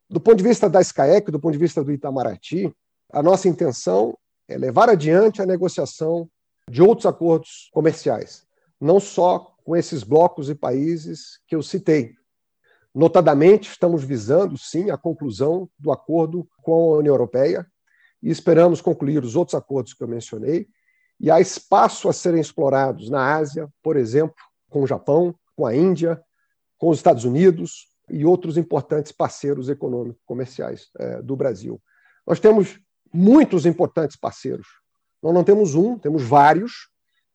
Do 0.08 0.20
ponto 0.20 0.38
de 0.38 0.44
vista 0.44 0.70
da 0.70 0.84
SCAEC, 0.84 1.32
do 1.32 1.40
ponto 1.40 1.54
de 1.54 1.58
vista 1.58 1.84
do 1.84 1.92
Itamaraty, 1.92 2.72
a 3.12 3.24
nossa 3.24 3.48
intenção 3.48 4.16
é 4.48 4.56
levar 4.56 4.88
adiante 4.88 5.42
a 5.42 5.48
negociação 5.48 6.30
de 6.70 6.80
outros 6.80 7.08
acordos 7.08 7.72
comerciais, 7.74 8.46
não 8.80 9.00
só 9.00 9.52
com 9.72 9.78
esses 9.78 10.04
blocos 10.04 10.50
e 10.50 10.54
países 10.54 11.40
que 11.48 11.56
eu 11.56 11.64
citei. 11.64 12.14
Notadamente, 12.94 13.70
estamos 13.70 14.04
visando, 14.04 14.58
sim, 14.58 14.92
a 14.92 14.98
conclusão 14.98 15.70
do 15.80 15.94
acordo 15.94 16.46
com 16.62 16.96
a 16.96 16.98
União 16.98 17.14
Europeia 17.14 17.66
e 18.22 18.30
esperamos 18.30 18.82
concluir 18.82 19.24
os 19.24 19.34
outros 19.38 19.56
acordos 19.56 19.94
que 19.94 20.04
eu 20.04 20.10
mencionei. 20.10 20.68
E 21.18 21.32
há 21.32 21.40
espaço 21.40 22.10
a 22.10 22.12
serem 22.12 22.42
explorados 22.42 23.10
na 23.10 23.34
Ásia, 23.34 23.70
por 23.82 23.96
exemplo, 23.96 24.36
com 24.70 24.84
o 24.84 24.88
Japão, 24.88 25.34
com 25.56 25.66
a 25.66 25.74
Índia, 25.74 26.22
com 26.78 26.90
os 26.90 26.98
Estados 26.98 27.24
Unidos 27.24 27.88
e 28.10 28.26
outros 28.26 28.58
importantes 28.58 29.14
parceiros 29.14 29.70
econômicos 29.70 30.22
comerciais 30.26 30.90
é, 31.00 31.22
do 31.22 31.38
Brasil. 31.38 31.82
Nós 32.28 32.42
temos 32.42 32.78
muitos 33.14 33.66
importantes 33.66 34.18
parceiros. 34.18 34.68
Nós 35.24 35.34
não 35.34 35.46
temos 35.46 35.76
um, 35.76 35.98
temos 35.98 36.24
vários, 36.24 36.90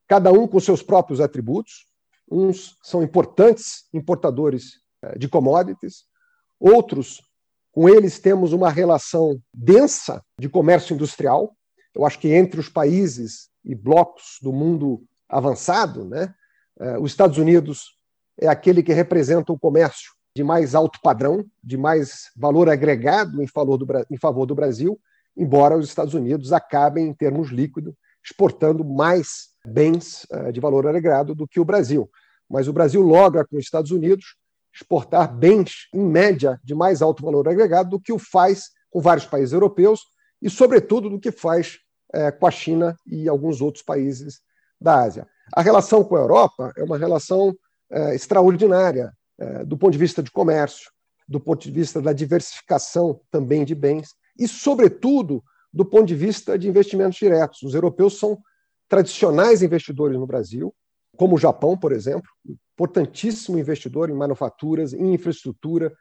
cada 0.06 0.30
um 0.30 0.46
com 0.46 0.60
seus 0.60 0.82
próprios 0.82 1.18
atributos. 1.18 1.86
Uns 2.30 2.76
são 2.82 3.02
importantes 3.02 3.84
importadores 3.92 4.80
eh, 5.02 5.18
de 5.18 5.28
commodities, 5.28 6.04
outros, 6.58 7.22
com 7.70 7.88
eles 7.88 8.18
temos 8.18 8.52
uma 8.52 8.70
relação 8.70 9.40
densa 9.52 10.22
de 10.40 10.48
comércio 10.48 10.94
industrial. 10.94 11.54
Eu 11.94 12.04
acho 12.04 12.18
que 12.18 12.32
entre 12.32 12.58
os 12.58 12.68
países 12.68 13.48
e 13.64 13.74
blocos 13.74 14.38
do 14.42 14.52
mundo 14.52 15.04
avançado, 15.28 16.04
né, 16.04 16.34
eh, 16.80 16.98
os 16.98 17.10
Estados 17.10 17.38
Unidos 17.38 17.96
é 18.40 18.48
aquele 18.48 18.82
que 18.82 18.92
representa 18.92 19.52
o 19.52 19.58
comércio 19.58 20.12
de 20.34 20.44
mais 20.44 20.74
alto 20.74 21.00
padrão, 21.02 21.44
de 21.62 21.76
mais 21.76 22.30
valor 22.36 22.68
agregado 22.68 23.42
em 23.42 23.46
favor 23.46 23.78
do, 23.78 23.86
em 24.10 24.18
favor 24.18 24.44
do 24.44 24.54
Brasil, 24.54 25.00
embora 25.36 25.76
os 25.76 25.88
Estados 25.88 26.14
Unidos 26.14 26.52
acabem, 26.52 27.06
em 27.06 27.14
termos 27.14 27.50
líquidos, 27.50 27.94
exportando 28.22 28.84
mais 28.84 29.54
bens 29.66 30.26
uh, 30.30 30.52
de 30.52 30.60
valor 30.60 30.86
agregado 30.86 31.34
do 31.34 31.46
que 31.46 31.60
o 31.60 31.64
Brasil. 31.64 32.10
Mas 32.48 32.68
o 32.68 32.72
Brasil 32.72 33.00
logra 33.02 33.44
com 33.44 33.56
os 33.56 33.64
Estados 33.64 33.90
Unidos 33.90 34.36
exportar 34.72 35.34
bens, 35.34 35.88
em 35.92 36.00
média, 36.00 36.60
de 36.62 36.74
mais 36.74 37.02
alto 37.02 37.22
valor 37.22 37.48
agregado 37.48 37.90
do 37.90 38.00
que 38.00 38.12
o 38.12 38.18
faz 38.18 38.70
com 38.90 39.00
vários 39.00 39.26
países 39.26 39.52
europeus 39.52 40.02
e, 40.40 40.50
sobretudo, 40.50 41.08
do 41.08 41.18
que 41.18 41.32
faz 41.32 41.78
uh, 42.14 42.38
com 42.38 42.46
a 42.46 42.50
China 42.50 42.96
e 43.06 43.28
alguns 43.28 43.60
outros 43.60 43.82
países 43.82 44.40
da 44.80 45.02
Ásia. 45.02 45.26
A 45.54 45.62
relação 45.62 46.04
com 46.04 46.16
a 46.16 46.20
Europa 46.20 46.72
é 46.76 46.84
uma 46.84 46.98
relação 46.98 47.48
uh, 47.90 48.12
extraordinária 48.14 49.12
do 49.66 49.76
ponto 49.76 49.92
de 49.92 49.98
vista 49.98 50.22
de 50.22 50.30
comércio, 50.30 50.90
do 51.28 51.38
ponto 51.38 51.62
de 51.62 51.70
vista 51.70 52.00
da 52.00 52.14
diversificação 52.14 53.20
também 53.30 53.66
de 53.66 53.74
bens 53.74 54.14
e, 54.38 54.48
sobretudo, 54.48 55.44
do 55.72 55.84
ponto 55.84 56.06
de 56.06 56.14
vista 56.14 56.58
de 56.58 56.68
investimentos 56.68 57.18
diretos. 57.18 57.62
Os 57.62 57.74
europeus 57.74 58.18
são 58.18 58.38
tradicionais 58.88 59.62
investidores 59.62 60.18
no 60.18 60.26
Brasil, 60.26 60.74
como 61.16 61.36
o 61.36 61.38
Japão, 61.38 61.76
por 61.76 61.92
exemplo, 61.92 62.28
importantíssimo 62.74 63.58
investidor 63.58 64.10
em 64.10 64.14
manufaturas, 64.14 64.92
em 64.92 65.14
infraestrutura. 65.14 65.92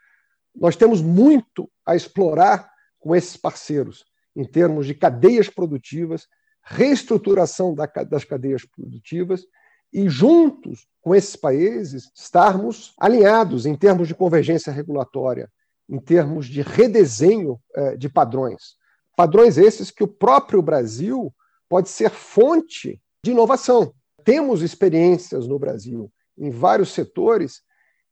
Nós 0.53 0.75
temos 0.75 1.01
muito 1.01 1.69
a 1.85 1.95
explorar 1.95 2.69
com 2.99 3.15
esses 3.15 3.37
parceiros, 3.37 4.05
em 4.35 4.43
termos 4.43 4.85
de 4.85 4.93
cadeias 4.93 5.49
produtivas, 5.49 6.27
reestruturação 6.63 7.73
das 7.73 8.23
cadeias 8.23 8.65
produtivas 8.65 9.45
e, 9.93 10.09
juntos 10.09 10.87
com 10.99 11.13
esses 11.13 11.35
países, 11.35 12.11
estarmos 12.15 12.93
alinhados 12.99 13.65
em 13.65 13.75
termos 13.75 14.07
de 14.07 14.15
convergência 14.15 14.73
regulatória, 14.73 15.49
em 15.87 15.99
termos 15.99 16.47
de 16.47 16.61
redesenho 16.61 17.59
eh, 17.75 17.95
de 17.95 18.09
padrões. 18.09 18.75
Padrões 19.15 19.57
esses 19.57 19.91
que 19.91 20.03
o 20.03 20.07
próprio 20.07 20.61
Brasil 20.61 21.33
pode 21.69 21.89
ser 21.89 22.09
fonte 22.09 23.01
de 23.23 23.31
inovação. 23.31 23.93
Temos 24.23 24.61
experiências 24.61 25.47
no 25.47 25.59
Brasil 25.59 26.11
em 26.37 26.49
vários 26.49 26.93
setores 26.93 27.61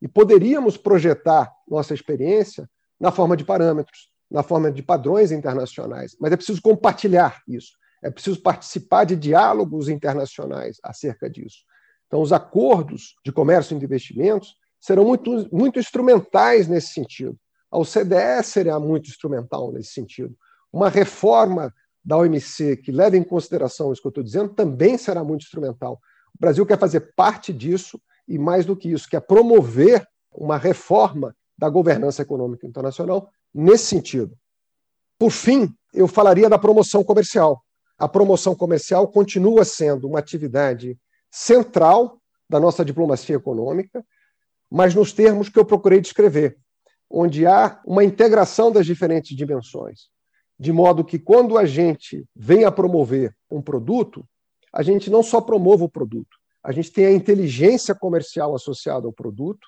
e 0.01 0.07
poderíamos 0.07 0.77
projetar 0.77 1.51
nossa 1.67 1.93
experiência 1.93 2.69
na 2.99 3.11
forma 3.11 3.35
de 3.35 3.43
parâmetros, 3.43 4.09
na 4.29 4.43
forma 4.43 4.71
de 4.71 4.81
padrões 4.81 5.31
internacionais, 5.31 6.15
mas 6.19 6.31
é 6.31 6.35
preciso 6.35 6.61
compartilhar 6.61 7.41
isso, 7.47 7.73
é 8.01 8.09
preciso 8.09 8.41
participar 8.41 9.05
de 9.05 9.15
diálogos 9.15 9.89
internacionais 9.89 10.77
acerca 10.83 11.29
disso. 11.29 11.59
Então, 12.07 12.21
os 12.21 12.33
acordos 12.33 13.15
de 13.25 13.31
comércio 13.31 13.75
e 13.75 13.79
de 13.79 13.85
investimentos 13.85 14.55
serão 14.79 15.05
muito, 15.05 15.47
muito 15.51 15.79
instrumentais 15.79 16.67
nesse 16.67 16.93
sentido. 16.93 17.37
A 17.71 17.77
OCDE 17.77 18.43
será 18.43 18.79
muito 18.79 19.09
instrumental 19.09 19.71
nesse 19.71 19.93
sentido. 19.93 20.35
Uma 20.71 20.89
reforma 20.89 21.73
da 22.03 22.17
OMC 22.17 22.77
que 22.77 22.91
leva 22.91 23.15
em 23.15 23.23
consideração 23.23 23.91
isso 23.91 24.01
que 24.01 24.07
eu 24.07 24.09
estou 24.09 24.23
dizendo 24.23 24.49
também 24.49 24.97
será 24.97 25.23
muito 25.23 25.43
instrumental. 25.43 25.99
O 26.35 26.39
Brasil 26.39 26.65
quer 26.65 26.77
fazer 26.77 27.13
parte 27.15 27.53
disso 27.53 27.99
e, 28.27 28.37
mais 28.37 28.65
do 28.65 28.75
que 28.75 28.91
isso, 28.91 29.09
quer 29.09 29.21
promover 29.21 30.05
uma 30.31 30.57
reforma 30.57 31.35
da 31.57 31.69
governança 31.69 32.21
econômica 32.21 32.67
internacional 32.67 33.29
nesse 33.53 33.85
sentido. 33.85 34.35
Por 35.17 35.31
fim, 35.31 35.73
eu 35.93 36.07
falaria 36.07 36.49
da 36.49 36.57
promoção 36.57 37.03
comercial. 37.03 37.63
A 37.97 38.07
promoção 38.07 38.55
comercial 38.55 39.07
continua 39.07 39.63
sendo 39.63 40.07
uma 40.07 40.19
atividade 40.19 40.97
central 41.31 42.19
da 42.49 42.59
nossa 42.59 42.83
diplomacia 42.83 43.35
econômica, 43.35 44.03
mas 44.69 44.93
nos 44.93 45.13
termos 45.13 45.49
que 45.49 45.59
eu 45.59 45.63
procurei 45.63 46.01
descrever, 46.01 46.57
onde 47.09 47.45
há 47.45 47.79
uma 47.85 48.03
integração 48.03 48.71
das 48.71 48.85
diferentes 48.85 49.37
dimensões 49.37 50.12
de 50.59 50.71
modo 50.71 51.03
que 51.03 51.19
quando 51.19 51.57
a 51.57 51.65
gente 51.65 52.25
vem 52.35 52.63
a 52.63 52.71
promover 52.71 53.35
um 53.49 53.61
produto, 53.61 54.25
a 54.71 54.81
gente 54.81 55.09
não 55.09 55.21
só 55.21 55.41
promove 55.41 55.83
o 55.83 55.89
produto, 55.89 56.37
a 56.63 56.71
gente 56.71 56.91
tem 56.91 57.05
a 57.05 57.11
inteligência 57.11 57.93
comercial 57.93 58.55
associada 58.55 59.05
ao 59.05 59.13
produto, 59.13 59.67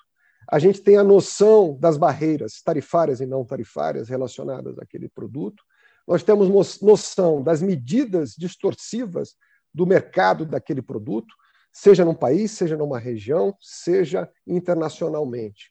a 0.50 0.58
gente 0.58 0.80
tem 0.80 0.96
a 0.96 1.04
noção 1.04 1.76
das 1.78 1.96
barreiras 1.96 2.62
tarifárias 2.62 3.20
e 3.20 3.26
não 3.26 3.44
tarifárias 3.44 4.08
relacionadas 4.08 4.78
àquele 4.78 5.08
produto, 5.08 5.62
nós 6.06 6.22
temos 6.22 6.48
noção 6.80 7.42
das 7.42 7.60
medidas 7.60 8.34
distorsivas 8.38 9.34
do 9.74 9.84
mercado 9.84 10.46
daquele 10.46 10.80
produto, 10.80 11.34
seja 11.72 12.04
num 12.04 12.14
país, 12.14 12.52
seja 12.52 12.76
numa 12.76 12.98
região, 12.98 13.54
seja 13.60 14.30
internacionalmente. 14.46 15.70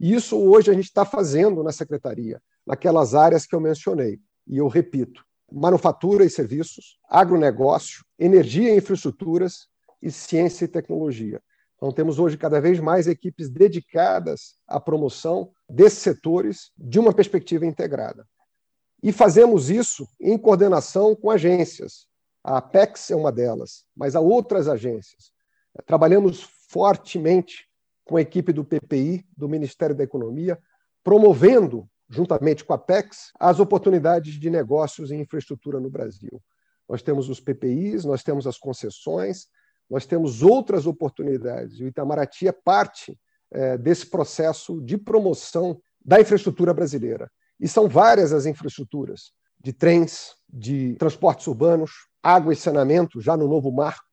E 0.00 0.14
isso 0.14 0.38
hoje 0.38 0.70
a 0.70 0.74
gente 0.74 0.86
está 0.86 1.04
fazendo 1.04 1.62
na 1.62 1.70
secretaria, 1.70 2.42
naquelas 2.66 3.14
áreas 3.14 3.46
que 3.46 3.54
eu 3.54 3.60
mencionei 3.60 4.18
e 4.46 4.58
eu 4.58 4.68
repito, 4.68 5.24
manufatura 5.50 6.24
e 6.24 6.30
serviços, 6.30 6.98
agronegócio, 7.08 8.04
energia 8.18 8.74
e 8.74 8.78
infraestruturas 8.78 9.68
e 10.02 10.10
ciência 10.10 10.64
e 10.64 10.68
tecnologia. 10.68 11.40
Então, 11.76 11.92
temos 11.92 12.18
hoje 12.18 12.36
cada 12.36 12.60
vez 12.60 12.80
mais 12.80 13.06
equipes 13.06 13.48
dedicadas 13.48 14.56
à 14.66 14.80
promoção 14.80 15.52
desses 15.68 15.98
setores 15.98 16.70
de 16.76 16.98
uma 16.98 17.12
perspectiva 17.12 17.66
integrada. 17.66 18.26
E 19.02 19.12
fazemos 19.12 19.70
isso 19.70 20.08
em 20.20 20.38
coordenação 20.38 21.14
com 21.14 21.30
agências. 21.30 22.06
A 22.42 22.58
Apex 22.58 23.10
é 23.10 23.16
uma 23.16 23.30
delas, 23.30 23.84
mas 23.94 24.16
há 24.16 24.20
outras 24.20 24.66
agências. 24.66 25.30
Trabalhamos 25.86 26.42
fortemente 26.68 27.68
com 28.04 28.16
a 28.16 28.20
equipe 28.20 28.52
do 28.52 28.64
PPI, 28.64 29.26
do 29.36 29.48
Ministério 29.48 29.94
da 29.94 30.04
Economia, 30.04 30.58
promovendo 31.02 31.88
juntamente 32.08 32.64
com 32.64 32.72
a 32.72 32.78
PEX, 32.78 33.32
as 33.38 33.60
oportunidades 33.60 34.34
de 34.34 34.50
negócios 34.50 35.10
em 35.10 35.20
infraestrutura 35.20 35.80
no 35.80 35.90
Brasil. 35.90 36.42
Nós 36.88 37.02
temos 37.02 37.28
os 37.28 37.40
PPIs, 37.40 38.04
nós 38.04 38.22
temos 38.22 38.46
as 38.46 38.58
concessões, 38.58 39.46
nós 39.88 40.06
temos 40.06 40.42
outras 40.42 40.86
oportunidades. 40.86 41.78
E 41.78 41.84
o 41.84 41.88
Itamaraty 41.88 42.48
é 42.48 42.52
parte 42.52 43.18
é, 43.50 43.78
desse 43.78 44.06
processo 44.06 44.80
de 44.82 44.98
promoção 44.98 45.80
da 46.04 46.20
infraestrutura 46.20 46.74
brasileira. 46.74 47.30
E 47.58 47.68
são 47.68 47.88
várias 47.88 48.32
as 48.32 48.46
infraestruturas 48.46 49.32
de 49.62 49.72
trens, 49.72 50.36
de 50.52 50.94
transportes 50.96 51.46
urbanos, 51.46 51.90
água 52.22 52.52
e 52.52 52.56
saneamento, 52.56 53.20
já 53.20 53.36
no 53.36 53.48
novo 53.48 53.72
marco, 53.72 54.04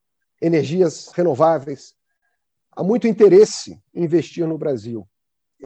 energias 0.41 1.09
renováveis. 1.13 1.93
Há 2.71 2.83
muito 2.83 3.07
interesse 3.07 3.77
em 3.93 4.05
investir 4.05 4.47
no 4.47 4.57
Brasil. 4.57 5.07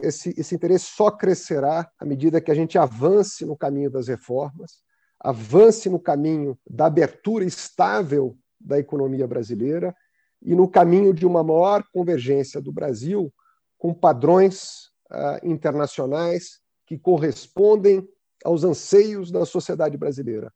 Esse, 0.02 0.34
esse 0.36 0.54
interesse 0.54 0.86
só 0.86 1.10
crescerá 1.10 1.90
à 1.98 2.04
medida 2.04 2.40
que 2.40 2.50
a 2.50 2.54
gente 2.54 2.78
avance 2.78 3.44
no 3.44 3.56
caminho 3.56 3.90
das 3.90 4.08
reformas, 4.08 4.82
avance 5.18 5.88
no 5.88 5.98
caminho 5.98 6.58
da 6.68 6.86
abertura 6.86 7.44
estável 7.44 8.36
da 8.60 8.78
economia 8.78 9.26
brasileira 9.26 9.94
e 10.42 10.54
no 10.54 10.68
caminho 10.68 11.14
de 11.14 11.26
uma 11.26 11.42
maior 11.42 11.82
convergência 11.92 12.60
do 12.60 12.72
Brasil 12.72 13.32
com 13.78 13.94
padrões 13.94 14.86
uh, 15.10 15.44
internacionais 15.44 16.60
que 16.86 16.98
correspondem 16.98 18.06
aos 18.44 18.64
anseios 18.64 19.30
da 19.30 19.44
sociedade 19.44 19.96
brasileira, 19.96 20.52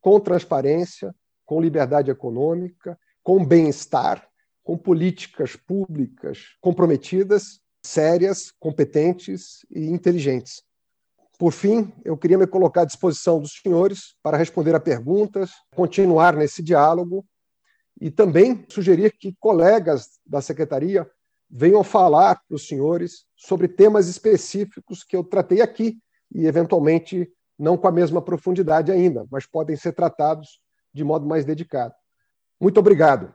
com 0.00 0.18
transparência, 0.20 1.14
com 1.44 1.60
liberdade 1.60 2.10
econômica, 2.10 2.98
com 3.22 3.44
bem-estar, 3.44 4.26
com 4.62 4.78
políticas 4.78 5.56
públicas 5.56 6.56
comprometidas, 6.60 7.60
sérias, 7.84 8.50
competentes 8.58 9.64
e 9.70 9.86
inteligentes. 9.86 10.62
Por 11.38 11.52
fim, 11.52 11.92
eu 12.04 12.16
queria 12.16 12.38
me 12.38 12.46
colocar 12.46 12.82
à 12.82 12.84
disposição 12.84 13.40
dos 13.40 13.60
senhores 13.60 14.14
para 14.22 14.36
responder 14.36 14.74
a 14.74 14.80
perguntas, 14.80 15.50
continuar 15.74 16.34
nesse 16.34 16.62
diálogo 16.62 17.24
e 18.00 18.10
também 18.10 18.64
sugerir 18.68 19.12
que 19.12 19.34
colegas 19.38 20.18
da 20.26 20.40
secretaria 20.40 21.08
venham 21.50 21.84
falar 21.84 22.40
para 22.48 22.54
os 22.54 22.66
senhores 22.66 23.26
sobre 23.36 23.68
temas 23.68 24.08
específicos 24.08 25.04
que 25.04 25.14
eu 25.14 25.22
tratei 25.22 25.60
aqui 25.60 25.98
e, 26.34 26.46
eventualmente, 26.46 27.30
não 27.58 27.76
com 27.76 27.86
a 27.86 27.92
mesma 27.92 28.22
profundidade 28.22 28.90
ainda, 28.90 29.26
mas 29.30 29.46
podem 29.46 29.76
ser 29.76 29.92
tratados 29.92 30.60
de 30.92 31.04
modo 31.04 31.26
mais 31.26 31.44
dedicado. 31.44 31.94
Muito 32.60 32.78
obrigado. 32.78 33.34